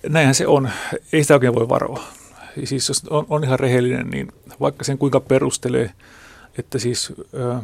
Näinhän 0.09 0.35
se 0.35 0.47
on. 0.47 0.71
Ei 1.13 1.23
sitä 1.23 1.35
oikein 1.35 1.55
voi 1.55 1.69
varoa. 1.69 2.03
Siis 2.65 2.89
jos 2.89 3.03
on, 3.11 3.27
on 3.29 3.45
ihan 3.45 3.61
rehellinen, 3.61 4.11
niin 4.11 4.33
vaikka 4.61 4.85
sen 4.85 4.99
kuinka 4.99 5.21
perustelee, 5.21 5.91
että 6.59 6.79
siis 6.79 7.13
ö, 7.35 7.57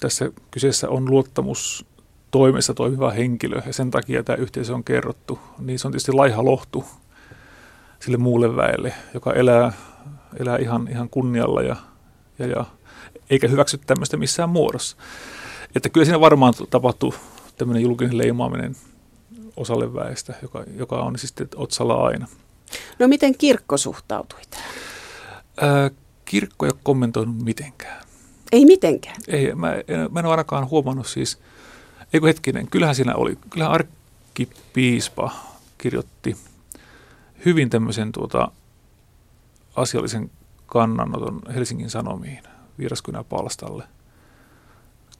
tässä 0.00 0.30
kyseessä 0.50 0.88
on 0.88 1.10
luottamus 1.10 1.86
toimessa 2.30 2.74
toimiva 2.74 3.10
henkilö 3.10 3.62
ja 3.66 3.72
sen 3.72 3.90
takia 3.90 4.22
tämä 4.22 4.36
yhteisö 4.36 4.74
on 4.74 4.84
kerrottu, 4.84 5.38
niin 5.58 5.78
se 5.78 5.88
on 5.88 5.92
tietysti 5.92 6.12
laiha 6.12 6.44
lohtu 6.44 6.84
sille 8.00 8.16
muulle 8.16 8.56
väelle, 8.56 8.94
joka 9.14 9.32
elää, 9.32 9.72
elää 10.40 10.56
ihan, 10.56 10.88
ihan 10.90 11.08
kunnialla 11.08 11.62
ja, 11.62 11.76
ja, 12.38 12.46
ja 12.46 12.64
eikä 13.30 13.48
hyväksy 13.48 13.78
tämmöistä 13.78 14.16
missään 14.16 14.50
muodossa. 14.50 14.96
Että 15.74 15.88
kyllä 15.88 16.04
siinä 16.04 16.20
varmaan 16.20 16.54
tapahtuu 16.70 17.14
tämmöinen 17.58 17.82
julkinen 17.82 18.18
leimaaminen 18.18 18.76
osalle 19.56 19.94
väestä, 19.94 20.34
joka, 20.42 20.64
joka 20.76 20.96
on 20.96 21.18
siis 21.18 21.34
otsalla 21.56 21.94
aina. 21.94 22.26
No 22.98 23.08
miten 23.08 23.38
kirkko 23.38 23.76
suhtautui 23.76 24.40
tähän? 24.50 24.70
Ää, 25.60 25.90
kirkko 26.24 26.66
ei 26.66 26.70
ole 26.72 26.80
kommentoinut 26.82 27.44
mitenkään. 27.44 28.04
Ei 28.52 28.64
mitenkään? 28.64 29.16
Ei, 29.28 29.54
mä, 29.54 29.72
en, 29.72 30.08
mä 30.10 30.20
en 30.20 30.26
ole 30.26 30.32
ainakaan 30.32 30.70
huomannut 30.70 31.06
siis, 31.06 31.38
eikö 32.12 32.26
hetkinen, 32.26 32.66
kyllähän 32.66 32.94
siinä 32.94 33.14
oli, 33.14 33.38
kyllähän 33.50 33.74
arkkipiispa 33.74 35.30
kirjoitti 35.78 36.36
hyvin 37.44 37.70
tämmöisen 37.70 38.12
tuota, 38.12 38.50
asiallisen 39.76 40.30
kannanoton 40.66 41.40
Helsingin 41.54 41.90
Sanomiin 41.90 42.42
Vieraskynä 42.78 43.24
palstalle. 43.24 43.84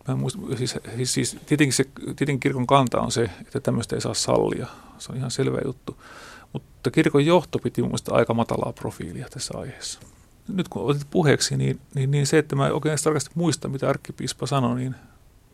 Mä 0.08 0.16
muista, 0.16 0.40
siis, 0.56 0.74
siis, 0.96 1.14
siis 1.14 1.36
tietenkin, 1.46 1.72
se, 1.72 1.84
tietenkin 2.04 2.40
kirkon 2.40 2.66
kanta 2.66 3.00
on 3.00 3.12
se, 3.12 3.30
että 3.40 3.60
tämmöistä 3.60 3.96
ei 3.96 4.00
saa 4.00 4.14
sallia. 4.14 4.66
Se 4.98 5.12
on 5.12 5.18
ihan 5.18 5.30
selvä 5.30 5.58
juttu. 5.64 6.02
Mutta 6.52 6.90
kirkon 6.90 7.26
johto 7.26 7.58
piti 7.58 7.82
mun 7.82 7.88
mielestä 7.88 8.14
aika 8.14 8.34
matalaa 8.34 8.72
profiilia 8.72 9.26
tässä 9.30 9.58
aiheessa. 9.58 10.00
Nyt 10.48 10.68
kun 10.68 10.82
otit 10.82 11.06
puheeksi, 11.10 11.56
niin, 11.56 11.80
niin, 11.94 12.10
niin 12.10 12.26
se, 12.26 12.38
että 12.38 12.56
mä 12.56 12.66
oikein 12.66 12.98
tarkasti 13.04 13.30
muista, 13.34 13.68
mitä 13.68 13.88
arkkipiispa 13.88 14.46
sanoi, 14.46 14.76
niin 14.76 14.94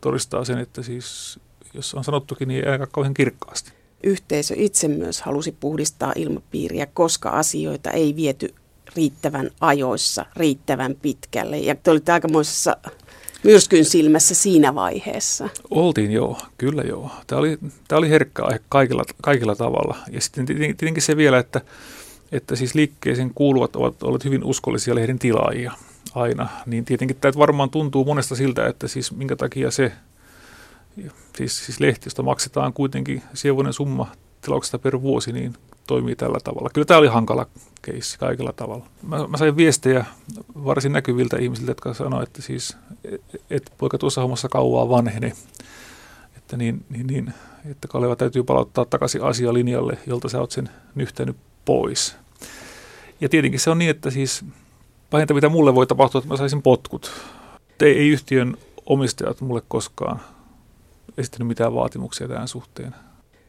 todistaa 0.03 0.45
sen, 0.45 0.59
että 0.59 0.83
siis 0.83 1.39
jos 1.75 1.95
on 1.95 2.05
sanottukin, 2.05 2.49
niin 2.49 2.65
ei 2.65 2.71
aika 2.71 2.87
kauhean 2.87 3.15
kirkkaasti. 3.15 3.73
Yhteisö 4.03 4.55
itse 4.59 4.89
myös 4.89 5.23
halusi 5.23 5.53
puhdistaa 5.61 6.13
ilmapiiriä, 6.17 6.87
koska 6.87 7.31
asioita 7.31 7.91
ei 7.91 8.17
viety 8.17 8.55
riittävän 8.97 9.51
ajoissa, 9.61 10.27
riittävän 10.37 10.97
pitkälle. 11.03 11.59
Ja 11.59 11.75
te 11.75 11.91
olitte 11.91 12.13
aikamoisessa 12.13 12.77
myrskyn 13.43 13.85
silmässä 13.85 14.35
siinä 14.35 14.75
vaiheessa. 14.75 15.49
Oltiin 15.71 16.11
joo, 16.11 16.39
kyllä 16.59 16.83
joo. 16.83 17.11
Tämä 17.27 17.39
oli, 17.39 17.59
tämä 17.89 17.99
oli 17.99 18.11
herkkä 18.11 18.43
aihe 18.45 18.61
kaikilla, 18.69 19.05
kaikilla 19.23 19.57
tavalla. 19.57 19.97
Ja 20.11 20.21
sitten 20.21 20.47
tietenkin 20.47 21.03
se 21.03 21.17
vielä, 21.17 21.39
että, 21.39 21.61
että 22.33 22.57
siis 22.57 22.75
liikkeeseen 22.75 23.31
kuuluvat 23.35 23.77
ovat 23.77 24.03
olleet 24.03 24.25
hyvin 24.25 24.45
uskollisia 24.45 24.95
lehden 24.95 25.19
tilaajia 25.19 25.73
aina. 26.15 26.49
Niin 26.67 26.85
tietenkin 26.85 27.17
tämä 27.17 27.33
varmaan 27.39 27.71
tuntuu 27.71 28.05
monesta 28.05 28.37
siltä, 28.37 28.67
että 28.67 28.89
siis 28.89 29.13
minkä 29.13 29.37
takia 29.37 29.71
se 29.71 29.93
siis, 31.37 31.67
siis 31.67 31.81
lehti, 31.81 32.07
josta 32.07 32.23
maksetaan 32.23 32.73
kuitenkin 32.73 33.23
sievuinen 33.35 33.73
summa 33.73 34.13
tilauksesta 34.41 34.79
per 34.79 35.03
vuosi, 35.03 35.33
niin 35.33 35.55
toimii 35.87 36.17
tällä 36.17 36.39
tavalla. 36.45 36.71
Kyllä 36.75 36.85
tämä 36.85 36.99
oli 36.99 37.07
hankala 37.07 37.47
keissi 37.83 38.19
kaikilla 38.19 38.53
tavalla. 38.53 38.87
Mä, 39.03 39.27
mä 39.27 39.37
sain 39.37 39.57
viestejä 39.57 40.05
varsin 40.65 40.93
näkyviltä 40.93 41.37
ihmisiltä, 41.37 41.71
jotka 41.71 41.95
sanoivat, 41.95 42.29
että 42.29 42.43
siis, 42.43 42.77
et, 43.05 43.23
et 43.51 43.73
poika 43.79 43.99
tuossa 43.99 44.21
hommassa 44.21 44.49
kauaa 44.49 44.89
vanhene. 44.89 45.33
Että 46.37 46.57
niin, 46.57 46.85
niin, 46.91 47.07
niin 47.07 47.35
että 47.71 47.89
Kaleva 47.89 48.17
täytyy 48.17 48.43
palauttaa 48.43 48.85
takaisin 48.85 49.23
asialinjalle, 49.23 49.99
jolta 50.07 50.29
sä 50.29 50.41
oot 50.41 50.51
sen 50.51 50.69
nyhtänyt 50.95 51.37
pois. 51.65 52.17
Ja 53.21 53.29
tietenkin 53.29 53.61
se 53.61 53.71
on 53.71 53.79
niin, 53.79 53.91
että 53.91 54.11
siis 54.11 54.45
pahinta 55.13 55.35
mitä 55.35 55.49
mulle 55.49 55.75
voi 55.75 55.87
tapahtua, 55.87 56.19
että 56.19 56.29
mä 56.29 56.37
saisin 56.37 56.63
potkut. 56.63 57.13
Te 57.79 57.87
ei 57.87 58.09
yhtiön 58.09 58.57
omistajat 58.87 59.41
mulle 59.41 59.63
koskaan 59.69 60.21
esittänyt 61.19 61.49
mitään 61.49 61.75
vaatimuksia 61.75 62.29
tähän 62.29 62.49
suhteen. 62.49 62.95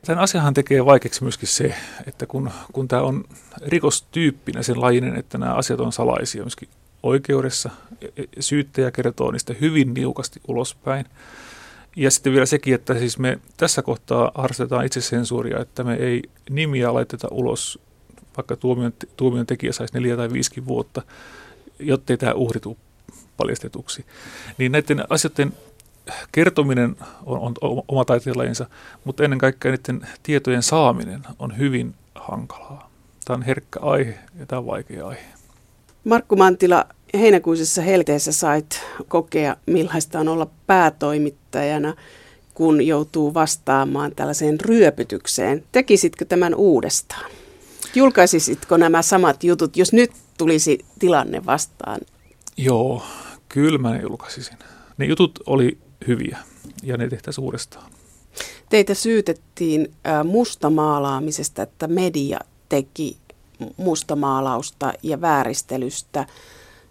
Tämän 0.05 0.23
asiahan 0.23 0.53
tekee 0.53 0.85
vaikeaksi 0.85 1.23
myöskin 1.23 1.47
se, 1.47 1.75
että 2.07 2.25
kun, 2.25 2.51
kun 2.73 2.87
tämä 2.87 3.01
on 3.01 3.23
rikostyyppinen 3.65 4.63
sen 4.63 4.81
lajinen, 4.81 5.15
että 5.15 5.37
nämä 5.37 5.53
asiat 5.53 5.79
on 5.79 5.91
salaisia 5.91 6.43
myöskin 6.43 6.69
oikeudessa, 7.03 7.69
e, 8.01 8.07
e, 8.21 8.25
syyttäjä 8.39 8.91
kertoo 8.91 9.31
niistä 9.31 9.55
hyvin 9.61 9.93
niukasti 9.93 10.41
ulospäin. 10.47 11.05
Ja 11.95 12.11
sitten 12.11 12.33
vielä 12.33 12.45
sekin, 12.45 12.75
että 12.75 12.99
siis 12.99 13.19
me 13.19 13.39
tässä 13.57 13.81
kohtaa 13.81 14.31
harrastetaan 14.35 14.89
sensuuria, 14.99 15.59
että 15.59 15.83
me 15.83 15.93
ei 15.93 16.21
nimiä 16.49 16.93
laiteta 16.93 17.27
ulos, 17.31 17.79
vaikka 18.37 18.55
tuomion, 18.55 18.93
tuomion 19.17 19.45
tekijä 19.45 19.73
saisi 19.73 19.93
neljä 19.93 20.17
tai 20.17 20.33
viisikin 20.33 20.65
vuotta, 20.65 21.01
jottei 21.83 22.17
tämä 22.17 22.33
uhri 22.33 22.59
tule 22.59 22.75
paljastetuksi. 23.37 24.05
Niin 24.57 24.71
näiden 24.71 25.03
asioiden 25.09 25.53
kertominen 26.31 26.95
on, 27.25 27.53
on 27.61 27.83
oma 27.87 28.05
taiteenlajinsa, 28.05 28.65
mutta 29.03 29.23
ennen 29.23 29.39
kaikkea 29.39 29.71
niiden 29.71 30.07
tietojen 30.23 30.63
saaminen 30.63 31.21
on 31.39 31.57
hyvin 31.57 31.95
hankalaa. 32.15 32.91
Tämä 33.25 33.35
on 33.35 33.41
herkkä 33.41 33.79
aihe 33.79 34.19
ja 34.39 34.45
tämä 34.45 34.59
on 34.59 34.65
vaikea 34.65 35.07
aihe. 35.07 35.23
Markku 36.03 36.35
Mantila, 36.35 36.85
heinäkuisessa 37.13 37.81
helteessä 37.81 38.31
sait 38.31 38.81
kokea, 39.07 39.55
millaista 39.65 40.19
on 40.19 40.27
olla 40.27 40.47
päätoimittajana, 40.67 41.93
kun 42.53 42.87
joutuu 42.87 43.33
vastaamaan 43.33 44.11
tällaiseen 44.15 44.59
ryöpytykseen. 44.59 45.63
Tekisitkö 45.71 46.25
tämän 46.25 46.55
uudestaan? 46.55 47.31
Julkaisisitko 47.95 48.77
nämä 48.77 49.01
samat 49.01 49.43
jutut, 49.43 49.77
jos 49.77 49.93
nyt 49.93 50.11
tulisi 50.37 50.85
tilanne 50.99 51.45
vastaan? 51.45 51.99
Joo, 52.57 53.03
kyllä 53.49 53.77
mä 53.77 53.91
ne 53.91 54.01
julkaisisin. 54.01 54.57
Ne 54.97 55.05
jutut 55.05 55.39
oli 55.45 55.77
hyviä 56.07 56.37
ja 56.83 56.97
ne 56.97 57.09
tehtäisiin 57.09 57.45
uudestaan. 57.45 57.91
Teitä 58.69 58.93
syytettiin 58.93 59.91
mustamaalaamisesta, 60.23 61.61
että 61.61 61.87
media 61.87 62.39
teki 62.69 63.17
mustamaalausta 63.77 64.93
ja 65.03 65.21
vääristelystä. 65.21 66.25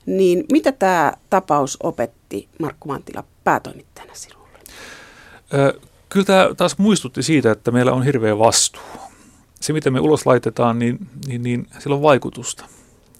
Niin 0.06 0.44
mitä 0.52 0.72
tämä 0.72 1.12
tapaus 1.30 1.78
opetti 1.82 2.48
Markku 2.58 2.88
Mantila 2.88 3.24
päätoimittajana 3.44 4.14
sinulle? 4.14 4.58
Kyllä 6.08 6.26
tämä 6.26 6.54
taas 6.56 6.78
muistutti 6.78 7.22
siitä, 7.22 7.50
että 7.50 7.70
meillä 7.70 7.92
on 7.92 8.04
hirveä 8.04 8.38
vastuu. 8.38 8.82
Se, 9.62 9.72
mitä 9.72 9.90
me 9.90 10.00
ulos 10.00 10.26
laitetaan, 10.26 10.78
niin, 10.78 11.08
niin, 11.26 11.42
niin 11.42 11.66
sillä 11.78 11.96
on 11.96 12.02
vaikutusta. 12.02 12.64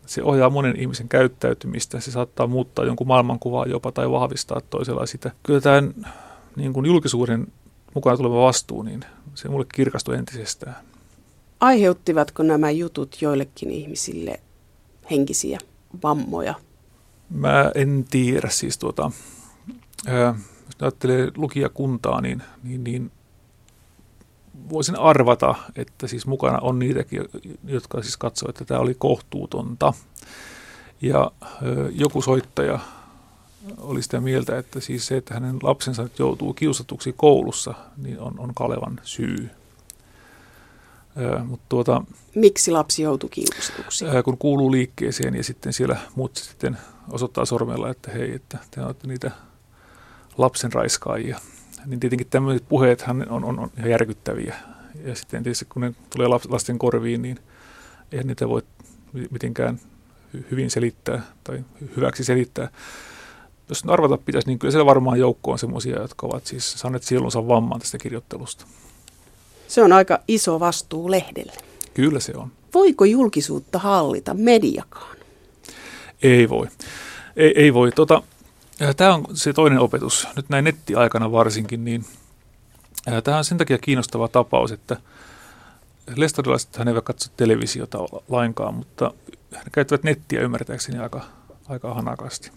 Se 0.07 0.23
ohjaa 0.23 0.51
monen 0.51 0.81
ihmisen 0.81 1.09
käyttäytymistä, 1.09 2.01
se 2.01 2.11
saattaa 2.11 2.47
muuttaa 2.47 2.85
jonkun 2.85 3.07
maailmankuvaa 3.07 3.67
jopa 3.67 3.93
tai 3.93 4.11
vahvistaa 4.11 4.61
toisella 4.71 5.07
sitä. 5.07 5.31
Kyllä 5.43 5.61
tämä 5.61 5.83
niin 6.57 6.73
kuin 6.73 6.87
julkisuuden 6.87 7.47
mukaan 7.95 8.17
tuleva 8.17 8.43
vastuu, 8.47 8.83
niin 8.83 9.05
se 9.35 9.49
mulle 9.49 9.67
kirkastui 9.75 10.17
entisestään. 10.17 10.77
Aiheuttivatko 11.61 12.43
nämä 12.43 12.71
jutut 12.71 13.17
joillekin 13.21 13.71
ihmisille 13.71 14.41
henkisiä 15.11 15.59
vammoja? 16.03 16.55
Mä 17.31 17.71
en 17.75 18.05
tiedä. 18.11 18.49
Siis 18.51 18.79
tuota, 18.79 19.11
ää, 20.07 20.35
jos 20.67 20.77
ajattelee 20.81 21.31
lukijakuntaa, 21.37 22.21
niin, 22.21 22.43
niin, 22.63 22.85
niin 22.85 23.11
voisin 24.71 24.99
arvata, 24.99 25.55
että 25.77 26.07
siis 26.07 26.27
mukana 26.27 26.59
on 26.59 26.79
niitäkin, 26.79 27.25
jotka 27.65 28.03
siis 28.03 28.17
katsoivat, 28.17 28.55
että 28.57 28.65
tämä 28.65 28.81
oli 28.81 28.95
kohtuutonta. 28.99 29.93
Ja 31.03 31.31
joku 31.91 32.23
soittaja 32.23 32.79
oli 33.79 34.03
sitä 34.03 34.21
mieltä, 34.21 34.59
että 34.59 34.81
siis 34.81 35.07
se, 35.07 35.17
että 35.17 35.35
hänen 35.35 35.59
lapsensa 35.63 36.03
nyt 36.03 36.19
joutuu 36.19 36.55
kiusatuksi 36.55 37.15
koulussa, 37.17 37.75
niin 37.97 38.21
on, 38.21 38.41
on 38.41 38.55
Kalevan 38.55 39.01
syy. 39.03 39.51
Ö, 41.17 41.39
mutta 41.45 41.67
tuota, 41.69 42.03
Miksi 42.35 42.71
lapsi 42.71 43.03
joutuu 43.03 43.29
kiusatuksi? 43.29 44.05
Kun 44.25 44.39
kuuluu 44.39 44.73
liikkeeseen 44.73 45.35
ja 45.35 45.45
sitten 45.45 45.73
siellä 45.73 45.97
muut 46.15 46.37
sitten 46.37 46.79
osoittaa 47.11 47.45
sormella, 47.45 47.91
että 47.91 48.11
hei, 48.11 48.35
että 48.35 48.59
te 48.71 48.83
olette 48.83 49.07
niitä 49.07 49.31
lapsen 50.39 50.73
raiskaajia 50.73 51.39
niin 51.87 52.01
tietenkin 52.01 52.27
tämmöiset 52.31 52.69
puheet 52.69 53.05
on, 53.31 53.45
on, 53.45 53.59
on 53.59 53.71
ihan 53.79 53.91
järkyttäviä. 53.91 54.55
Ja 55.05 55.15
sitten 55.15 55.43
tietysti 55.43 55.65
kun 55.65 55.83
ne 55.83 55.95
tulee 56.17 56.29
lasten 56.29 56.79
korviin, 56.79 57.23
niin 57.23 57.39
eihän 58.13 58.27
niitä 58.27 58.49
voi 58.49 58.63
mitenkään 59.31 59.81
hyvin 60.51 60.71
selittää 60.71 61.23
tai 61.45 61.65
hyväksi 61.97 62.25
selittää. 62.25 62.69
Jos 63.69 63.83
arvata 63.87 64.19
pitäisi, 64.19 64.49
niin 64.49 64.59
kyllä 64.59 64.73
siellä 64.73 64.87
varmaan 64.87 65.19
joukko 65.19 65.53
on 65.53 65.59
semmoisia, 65.59 66.03
jotka 66.03 66.27
ovat 66.27 66.47
siis 66.47 66.73
saaneet 66.73 67.03
sielunsa 67.03 67.49
vammaan 67.49 67.81
tästä 67.81 67.99
kirjoittelusta. 67.99 68.67
Se 69.69 69.83
on 69.83 69.93
aika 69.93 70.19
iso 70.29 70.61
vastuu 70.61 71.11
lehdelle. 71.11 71.53
Kyllä 71.95 72.21
se 72.21 72.33
on. 72.37 72.53
Voiko 72.75 73.05
julkisuutta 73.05 73.79
hallita 73.79 74.35
mediakaan? 74.35 75.17
Ei 76.23 76.49
voi. 76.49 76.67
Ei, 77.37 77.53
ei 77.57 77.75
voi. 77.75 77.93
Tota, 77.93 78.23
Tämä 78.97 79.15
on 79.15 79.25
se 79.35 79.53
toinen 79.53 79.79
opetus. 79.79 80.29
Nyt 80.37 80.49
näin 80.49 80.65
nettiaikana 80.65 81.33
varsinkin, 81.33 81.85
niin 81.85 82.05
tämä 83.25 83.39
on 83.39 83.45
sen 83.45 83.59
takia 83.59 83.79
kiinnostava 83.79 84.29
tapaus, 84.29 84.73
että 84.73 84.97
lestadiolaiset 86.17 86.77
hän 86.77 86.89
eivät 86.89 87.05
katso 87.05 87.31
televisiota 87.37 87.99
lainkaan, 88.29 88.75
mutta 88.75 89.15
he 89.53 89.71
käyttävät 89.73 90.03
nettiä 90.03 90.41
ymmärtääkseni 90.41 90.99
aika, 90.99 91.25
aika 91.69 91.95
hanakasti. 91.95 92.51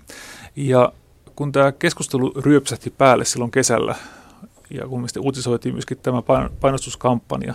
Ja 0.55 0.93
kun 1.35 1.51
tämä 1.51 1.71
keskustelu 1.71 2.33
ryöpsähti 2.35 2.89
päälle 2.89 3.25
silloin 3.25 3.51
kesällä, 3.51 3.95
ja 4.69 4.87
kun 4.87 5.01
me 5.01 5.07
sitten 5.07 5.23
uutisoitiin 5.23 5.75
myöskin 5.75 5.97
tämä 5.97 6.23
painostuskampanja, 6.59 7.53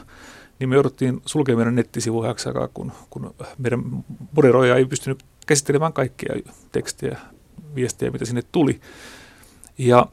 niin 0.59 0.68
me 0.68 0.75
jouduttiin 0.75 1.23
sulkemaan 1.27 1.59
meidän 1.59 1.75
nettisivu 1.75 2.20
aikaa, 2.20 2.68
kun, 2.75 2.92
kun 3.11 3.35
meidän 3.59 4.05
moderoija 4.37 4.77
ei 4.77 4.85
pystynyt 4.85 5.25
käsittelemään 5.46 5.92
kaikkia 5.92 6.35
tekstejä 6.73 7.18
viestejä, 7.74 8.11
mitä 8.11 8.24
sinne 8.24 8.42
tuli. 8.52 8.80
Ja 9.78 10.06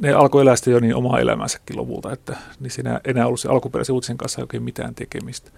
ne 0.00 0.12
alkoi 0.12 0.42
elää 0.42 0.54
jo 0.66 0.80
niin 0.80 0.94
omaa 0.94 1.20
elämänsäkin 1.20 1.76
lopulta, 1.76 2.12
että 2.12 2.36
niin 2.60 2.70
siinä 2.70 3.00
enää 3.04 3.26
ollut 3.26 3.40
se 3.40 3.48
alkuperäisen 3.48 3.94
uutisen 3.94 4.18
kanssa 4.18 4.40
oikein 4.40 4.62
mitään 4.62 4.94
tekemistä. 4.94 5.50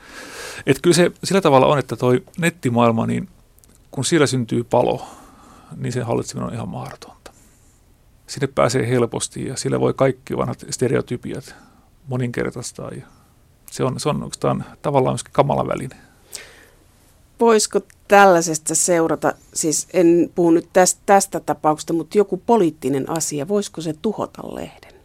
Et 0.67 0.79
kyllä 0.83 0.95
se 0.95 1.13
sillä 1.25 1.41
tavalla 1.41 1.67
on, 1.67 1.79
että 1.79 1.97
toi 1.97 2.25
nettimaailma, 2.39 3.07
niin 3.07 3.29
kun 3.91 4.05
siellä 4.05 4.27
syntyy 4.27 4.65
palo, 4.65 5.07
niin 5.77 5.93
sen 5.93 6.07
hallitseminen 6.07 6.49
on 6.49 6.55
ihan 6.55 6.69
mahdotonta. 6.69 7.33
Sinne 8.27 8.47
pääsee 8.47 8.89
helposti 8.89 9.47
ja 9.47 9.57
sillä 9.57 9.81
voi 9.81 9.95
kaikki 9.95 10.37
vanhat 10.37 10.65
stereotypiat 10.71 11.55
moninkertaistaa. 12.09 12.91
Ja 12.91 13.07
se 13.71 13.85
on, 13.85 14.01
se 14.01 14.09
on 14.09 14.23
oikeastaan 14.23 14.65
tavallaan 14.83 15.13
myöskin 15.13 15.33
kamala 15.33 15.67
väline. 15.67 15.97
Voisiko 17.41 17.81
tällaisesta 18.09 18.75
seurata, 18.75 19.35
siis 19.55 19.89
en 19.93 20.31
puhu 20.35 20.51
nyt 20.51 20.69
tästä, 20.73 21.01
tästä 21.07 21.41
tapauksesta, 21.41 21.93
mutta 21.93 22.19
joku 22.19 22.43
poliittinen 22.47 23.11
asia, 23.11 23.49
voisiko 23.49 23.81
se 23.81 23.95
tuhota 24.03 24.55
lehden? 24.55 25.01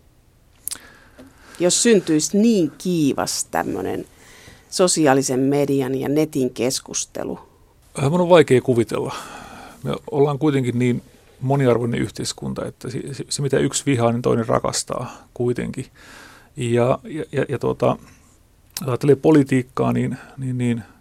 Jos 1.60 1.84
syntyisi 1.84 2.38
niin 2.38 2.72
kiivas 2.78 3.46
tämmöinen 3.52 4.06
sosiaalisen 4.70 5.40
median 5.40 5.96
ja 5.96 6.10
netin 6.10 6.50
keskustelu. 6.50 7.40
Äh, 8.00 8.04
Minun 8.04 8.22
on 8.22 8.30
vaikea 8.30 8.62
kuvitella. 8.62 9.16
Me 9.84 9.96
ollaan 10.12 10.40
kuitenkin 10.40 10.80
niin 10.80 11.02
moniarvoinen 11.42 12.02
yhteiskunta, 12.02 12.66
että 12.66 12.90
se, 12.90 13.02
se 13.30 13.42
mitä 13.42 13.58
yksi 13.58 13.84
vihaa, 13.86 14.12
niin 14.12 14.22
toinen 14.22 14.48
rakastaa 14.48 15.28
kuitenkin. 15.34 15.86
Ja, 16.58 17.00
ja, 17.04 17.24
ja, 17.32 17.46
ja 17.50 17.60
tuota, 17.60 17.98
ajattelee 18.86 19.16
politiikkaa, 19.16 19.94
niin, 19.94 20.18
niin, 20.38 20.58
niin– 20.58 20.84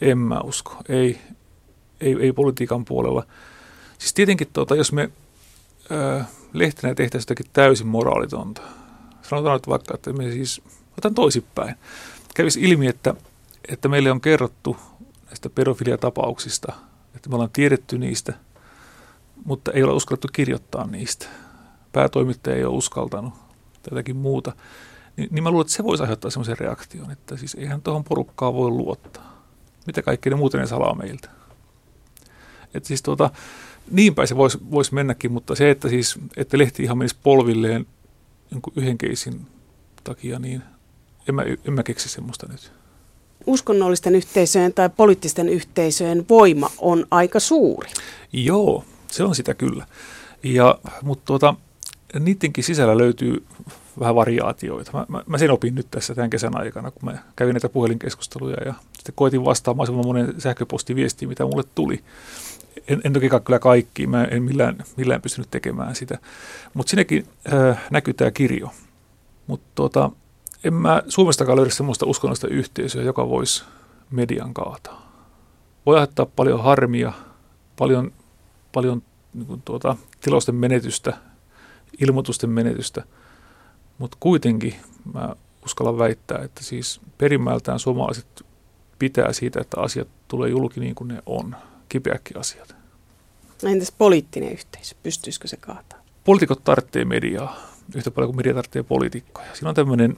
en 0.00 0.18
mä 0.18 0.40
usko. 0.40 0.76
Ei, 0.88 1.20
ei, 2.00 2.16
ei 2.20 2.32
politiikan 2.32 2.84
puolella. 2.84 3.26
Siis 3.98 4.14
tietenkin, 4.14 4.48
tuota, 4.52 4.76
jos 4.76 4.92
me 4.92 5.10
ö, 5.90 6.24
lehtenä 6.52 6.94
tehtäisiin 6.94 7.26
jotakin 7.30 7.52
täysin 7.52 7.86
moraalitonta, 7.86 8.62
sanotaan 9.22 9.54
nyt 9.54 9.68
vaikka, 9.68 9.94
että 9.94 10.12
me 10.12 10.30
siis, 10.30 10.62
otan 10.98 11.14
toisinpäin, 11.14 11.74
kävisi 12.34 12.60
ilmi, 12.60 12.86
että, 12.86 13.14
että 13.68 13.88
meille 13.88 14.10
on 14.10 14.20
kerrottu 14.20 14.76
näistä 15.26 15.50
pedofiliatapauksista, 15.50 16.72
että 17.14 17.28
me 17.28 17.34
ollaan 17.34 17.50
tiedetty 17.52 17.98
niistä, 17.98 18.34
mutta 19.44 19.72
ei 19.72 19.82
ole 19.82 19.92
uskallettu 19.92 20.28
kirjoittaa 20.32 20.86
niistä. 20.86 21.26
Päätoimittaja 21.92 22.56
ei 22.56 22.64
ole 22.64 22.76
uskaltanut 22.76 23.34
tätäkin 23.82 24.16
muuta. 24.16 24.52
Niin, 25.16 25.28
niin 25.32 25.42
mä 25.42 25.50
luulen, 25.50 25.64
että 25.64 25.72
se 25.72 25.84
voisi 25.84 26.02
aiheuttaa 26.02 26.30
semmoisen 26.30 26.58
reaktion, 26.58 27.10
että 27.10 27.36
siis 27.36 27.54
eihän 27.54 27.82
tuohon 27.82 28.04
porukkaan 28.04 28.54
voi 28.54 28.70
luottaa 28.70 29.35
mitä 29.86 30.02
kaikki 30.02 30.30
ne 30.30 30.36
muuten 30.36 30.60
ne 30.60 30.66
salaa 30.66 30.94
meiltä. 30.94 31.28
Et 32.74 32.84
siis 32.84 33.02
tuota, 33.02 33.30
niin 33.90 34.14
päin 34.14 34.28
se 34.28 34.36
voisi 34.36 34.58
vois 34.70 34.92
mennäkin, 34.92 35.32
mutta 35.32 35.54
se, 35.54 35.70
että, 35.70 35.88
siis, 35.88 36.18
että 36.36 36.58
lehti 36.58 36.82
ihan 36.82 36.98
menisi 36.98 37.16
polvilleen 37.22 37.86
jonkun 38.50 38.72
yhden 38.76 38.98
keisin 38.98 39.46
takia, 40.04 40.38
niin 40.38 40.62
en 41.28 41.34
mä, 41.34 41.42
en 41.42 41.72
mä 41.72 41.82
keksi 41.82 42.08
semmoista 42.08 42.46
nyt. 42.50 42.72
Uskonnollisten 43.46 44.14
yhteisöjen 44.14 44.74
tai 44.74 44.90
poliittisten 44.96 45.48
yhteisöjen 45.48 46.26
voima 46.28 46.70
on 46.78 47.06
aika 47.10 47.40
suuri. 47.40 47.90
Joo, 48.32 48.84
se 49.10 49.24
on 49.24 49.34
sitä 49.34 49.54
kyllä. 49.54 49.86
Ja, 50.42 50.78
mutta 51.02 51.24
tuota, 51.24 51.54
niidenkin 52.20 52.64
sisällä 52.64 52.98
löytyy 52.98 53.44
vähän 54.00 54.14
variaatioita. 54.14 54.90
Mä, 54.92 55.06
mä, 55.08 55.22
mä 55.26 55.38
sen 55.38 55.50
opin 55.50 55.74
nyt 55.74 55.86
tässä 55.90 56.14
tämän 56.14 56.30
kesän 56.30 56.60
aikana, 56.60 56.90
kun 56.90 57.04
mä 57.04 57.18
kävin 57.36 57.52
näitä 57.52 57.68
puhelinkeskusteluja 57.68 58.56
ja 58.64 58.74
sitten 58.92 59.14
koitin 59.14 59.44
vastaamaan 59.44 59.76
mahdollisimman 59.76 60.24
monen 60.24 60.40
sähköpostiviestiin, 60.40 61.28
mitä 61.28 61.44
mulle 61.44 61.64
tuli. 61.74 62.04
En, 62.88 63.00
en 63.04 63.12
toki 63.12 63.28
kyllä 63.44 63.58
kaikki, 63.58 64.06
mä 64.06 64.24
en 64.24 64.42
millään, 64.42 64.84
millään 64.96 65.22
pystynyt 65.22 65.50
tekemään 65.50 65.94
sitä. 65.94 66.18
Mutta 66.74 66.90
sinnekin 66.90 67.26
äh, 67.52 67.86
näkyy 67.90 68.14
tämä 68.14 68.30
kirjo. 68.30 68.70
Mutta 69.46 69.66
tota, 69.74 70.10
en 70.64 70.74
mä 70.74 71.02
Suomestakaan 71.08 71.56
löydä 71.56 71.70
sellaista 71.70 72.06
uskonnollista 72.06 72.48
yhteisöä, 72.48 73.02
joka 73.02 73.28
voisi 73.28 73.64
median 74.10 74.54
kaataa. 74.54 75.12
Voi 75.86 75.96
aiheuttaa 75.96 76.26
paljon 76.26 76.62
harmia, 76.62 77.12
paljon, 77.76 78.12
paljon 78.72 79.02
niin 79.34 79.46
kuin 79.46 79.62
tuota, 79.64 79.96
tilosten 80.20 80.54
menetystä, 80.54 81.16
ilmoitusten 82.00 82.50
menetystä– 82.50 83.02
mutta 83.98 84.16
kuitenkin 84.20 84.74
mä 85.14 85.36
uskallan 85.64 85.98
väittää, 85.98 86.38
että 86.44 86.64
siis 86.64 87.00
perimmältään 87.18 87.78
suomalaiset 87.78 88.46
pitää 88.98 89.32
siitä, 89.32 89.60
että 89.60 89.80
asiat 89.80 90.08
tulee 90.28 90.50
julki 90.50 90.80
niin 90.80 90.94
kuin 90.94 91.08
ne 91.08 91.22
on, 91.26 91.56
kipeäkin 91.88 92.38
asiat. 92.38 92.76
Entäs 93.64 93.92
poliittinen 93.98 94.52
yhteisö, 94.52 94.94
pystyisikö 95.02 95.48
se 95.48 95.56
kaataa? 95.56 95.98
Poliitikot 96.24 96.64
tarvitsee 96.64 97.04
mediaa 97.04 97.56
yhtä 97.94 98.10
paljon 98.10 98.28
kuin 98.28 98.36
media 98.36 98.54
tarvitsee 98.54 98.82
poliitikkoja. 98.82 99.54
Siinä 99.54 99.68
on 99.68 99.74
tämmöinen 99.74 100.16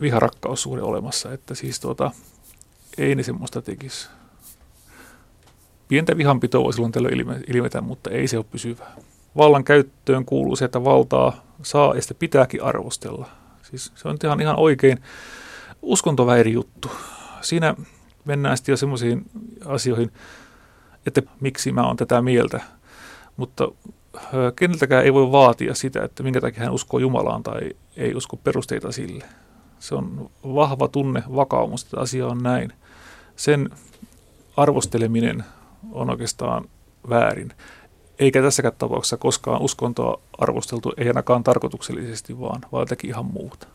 viharakkaussuhde 0.00 0.82
olemassa, 0.82 1.32
että 1.32 1.54
siis 1.54 1.80
tuota, 1.80 2.10
ei 2.98 3.14
ne 3.14 3.22
semmoista 3.22 3.62
tekisi. 3.62 4.08
Pientä 5.88 6.16
vihanpitoa 6.16 6.64
voi 6.64 6.72
silloin 6.72 6.92
tällöin 6.92 7.44
ilmetä, 7.48 7.80
mutta 7.80 8.10
ei 8.10 8.28
se 8.28 8.36
ole 8.36 8.46
pysyvää. 8.50 8.96
Vallan 9.36 9.64
käyttöön 9.64 10.24
kuuluu 10.24 10.56
se, 10.56 10.64
että 10.64 10.84
valtaa 10.84 11.45
saa 11.62 11.94
ja 11.94 12.02
sitä 12.02 12.14
pitääkin 12.14 12.62
arvostella. 12.62 13.28
Siis 13.62 13.92
se 13.94 14.08
on 14.08 14.16
ihan, 14.24 14.40
ihan 14.40 14.58
oikein 14.58 14.98
uskontoväiri 15.82 16.52
juttu. 16.52 16.90
Siinä 17.40 17.74
mennään 18.24 18.56
sitten 18.56 18.72
jo 18.72 18.76
semmoisiin 18.76 19.30
asioihin, 19.64 20.12
että 21.06 21.22
miksi 21.40 21.72
mä 21.72 21.86
oon 21.86 21.96
tätä 21.96 22.22
mieltä. 22.22 22.60
Mutta 23.36 23.68
keneltäkään 24.56 25.04
ei 25.04 25.14
voi 25.14 25.32
vaatia 25.32 25.74
sitä, 25.74 26.04
että 26.04 26.22
minkä 26.22 26.40
takia 26.40 26.64
hän 26.64 26.72
uskoo 26.72 27.00
Jumalaan 27.00 27.42
tai 27.42 27.60
ei 27.96 28.14
usko 28.14 28.36
perusteita 28.36 28.92
sille. 28.92 29.24
Se 29.78 29.94
on 29.94 30.30
vahva 30.44 30.88
tunne, 30.88 31.22
vakaumus, 31.34 31.82
että 31.82 32.00
asia 32.00 32.26
on 32.26 32.42
näin. 32.42 32.72
Sen 33.36 33.70
arvosteleminen 34.56 35.44
on 35.92 36.10
oikeastaan 36.10 36.64
väärin 37.08 37.52
eikä 38.18 38.42
tässäkään 38.42 38.74
tapauksessa 38.78 39.16
koskaan 39.16 39.62
uskontoa 39.62 40.20
arvosteltu, 40.38 40.92
ei 40.96 41.08
ainakaan 41.08 41.44
tarkoituksellisesti, 41.44 42.40
vaan, 42.40 42.60
vaan 42.72 42.82
jotakin 42.82 43.10
ihan 43.10 43.26
muuta. 43.26 43.66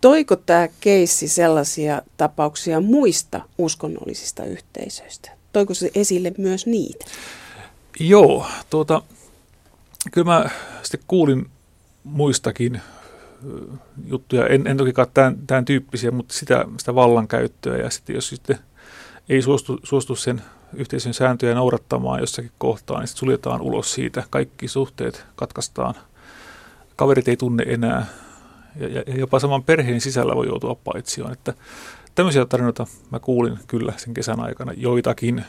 Toiko 0.00 0.36
tämä 0.36 0.68
keissi 0.80 1.28
sellaisia 1.28 2.02
tapauksia 2.16 2.80
muista 2.80 3.40
uskonnollisista 3.58 4.44
yhteisöistä? 4.44 5.30
Toiko 5.52 5.74
se 5.74 5.90
esille 5.94 6.32
myös 6.38 6.66
niitä? 6.66 7.04
Joo, 8.00 8.46
tuota, 8.70 9.02
kyllä 10.12 10.32
mä 10.32 10.50
sitten 10.82 11.00
kuulin 11.06 11.50
muistakin 12.04 12.80
juttuja, 14.06 14.46
en, 14.46 14.66
en 14.66 14.76
tokikaan 14.76 15.08
tämän, 15.14 15.38
tämän 15.46 15.64
tyyppisiä, 15.64 16.10
mutta 16.10 16.34
sitä, 16.34 16.64
sitä 16.78 16.94
vallankäyttöä 16.94 17.76
ja 17.76 17.90
sitten 17.90 18.14
jos 18.14 18.28
sitten 18.28 18.58
ei 19.28 19.42
suostu, 19.42 19.78
suostu 19.82 20.16
sen 20.16 20.42
yhteisön 20.74 21.14
sääntöjä 21.14 21.54
noudattamaan 21.54 22.20
jossakin 22.20 22.50
kohtaa, 22.58 22.98
niin 22.98 23.08
suljetaan 23.08 23.60
ulos 23.60 23.94
siitä. 23.94 24.22
Kaikki 24.30 24.68
suhteet 24.68 25.26
katkaistaan. 25.36 25.94
Kaverit 26.96 27.28
ei 27.28 27.36
tunne 27.36 27.64
enää. 27.68 28.06
Ja, 28.76 28.88
ja 28.88 29.18
jopa 29.18 29.38
saman 29.38 29.62
perheen 29.62 30.00
sisällä 30.00 30.36
voi 30.36 30.46
joutua 30.46 30.74
paitsioon. 30.74 31.32
Että 31.32 31.54
tämmöisiä 32.14 32.46
tarinoita 32.46 32.86
mä 33.10 33.18
kuulin 33.18 33.58
kyllä 33.66 33.92
sen 33.96 34.14
kesän 34.14 34.40
aikana 34.40 34.72
joitakin 34.76 35.44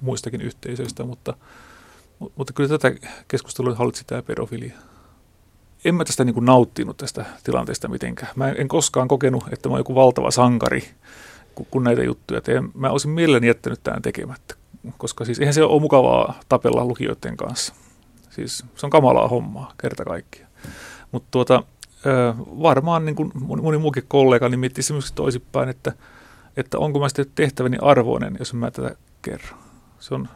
muistakin 0.00 0.40
yhteisöistä, 0.40 1.04
mutta, 1.04 1.34
mutta 2.36 2.52
kyllä 2.52 2.78
tätä 2.78 3.08
keskustelua 3.28 3.74
hallitsi 3.74 4.04
tämä 4.06 4.22
pedofilia. 4.22 4.74
En 5.84 5.94
mä 5.94 6.04
tästä 6.04 6.24
niin 6.24 6.34
kuin 6.34 6.46
nauttinut 6.46 6.96
tästä 6.96 7.24
tilanteesta 7.44 7.88
mitenkään. 7.88 8.32
Mä 8.36 8.48
en 8.48 8.68
koskaan 8.68 9.08
kokenut, 9.08 9.44
että 9.52 9.68
mä 9.68 9.72
oon 9.72 9.80
joku 9.80 9.94
valtava 9.94 10.30
sankari 10.30 10.90
kun 11.70 11.84
näitä 11.84 12.02
juttuja 12.02 12.40
teen. 12.40 12.70
Mä 12.74 12.90
olisin 12.90 13.10
mielelläni 13.10 13.46
jättänyt 13.46 13.80
tämän 13.82 14.02
tekemättä, 14.02 14.54
koska 14.98 15.24
siis 15.24 15.38
eihän 15.38 15.54
se 15.54 15.62
ole 15.62 15.80
mukavaa 15.80 16.34
tapella 16.48 16.84
lukijoiden 16.84 17.36
kanssa. 17.36 17.74
Siis 18.30 18.64
se 18.74 18.86
on 18.86 18.90
kamalaa 18.90 19.28
hommaa, 19.28 19.72
kerta 19.80 20.04
kaikkiaan. 20.04 20.50
Mutta 21.12 21.28
tuota, 21.30 21.62
varmaan 22.62 23.04
niin 23.04 23.16
kuin 23.16 23.32
moni 23.34 23.78
muukin 23.78 24.04
kollega 24.08 24.48
niin 24.48 24.60
miettii 24.60 24.82
semmoisesti 24.82 25.16
toisinpäin, 25.16 25.68
että, 25.68 25.92
että 26.56 26.78
onko 26.78 27.00
mä 27.00 27.08
sitten 27.08 27.26
tehtäväni 27.34 27.76
arvoinen, 27.82 28.36
jos 28.38 28.54
mä 28.54 28.70
tätä 28.70 28.96
kerron. 29.22 29.58
Se 29.98 30.14
on 30.14 30.28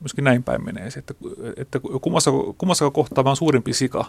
myöskin 0.00 0.24
näin 0.24 0.42
päin 0.42 0.64
menee 0.64 0.88
että, 0.96 1.14
että 1.56 1.80
kummassa, 2.00 2.30
kummassa 2.58 2.90
kohtaa 2.90 3.24
mä 3.24 3.30
oon 3.30 3.36
suurimpi 3.36 3.72
sika. 3.72 4.04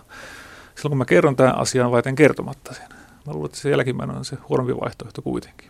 Silloin 0.76 0.92
kun 0.92 0.98
mä 0.98 1.06
kerron 1.06 1.36
tämän 1.36 1.58
asian 1.58 1.92
vai 1.92 2.02
kertomatta 2.16 2.74
sen. 2.74 2.90
Mä 3.28 3.34
luulen, 3.34 3.46
että 3.46 3.58
se 3.58 3.70
jälkimmäinen 3.70 4.18
on 4.18 4.26
se 4.26 4.38
huonompi 4.50 4.76
vaihtoehto 4.76 5.22
kuitenkin. 5.22 5.70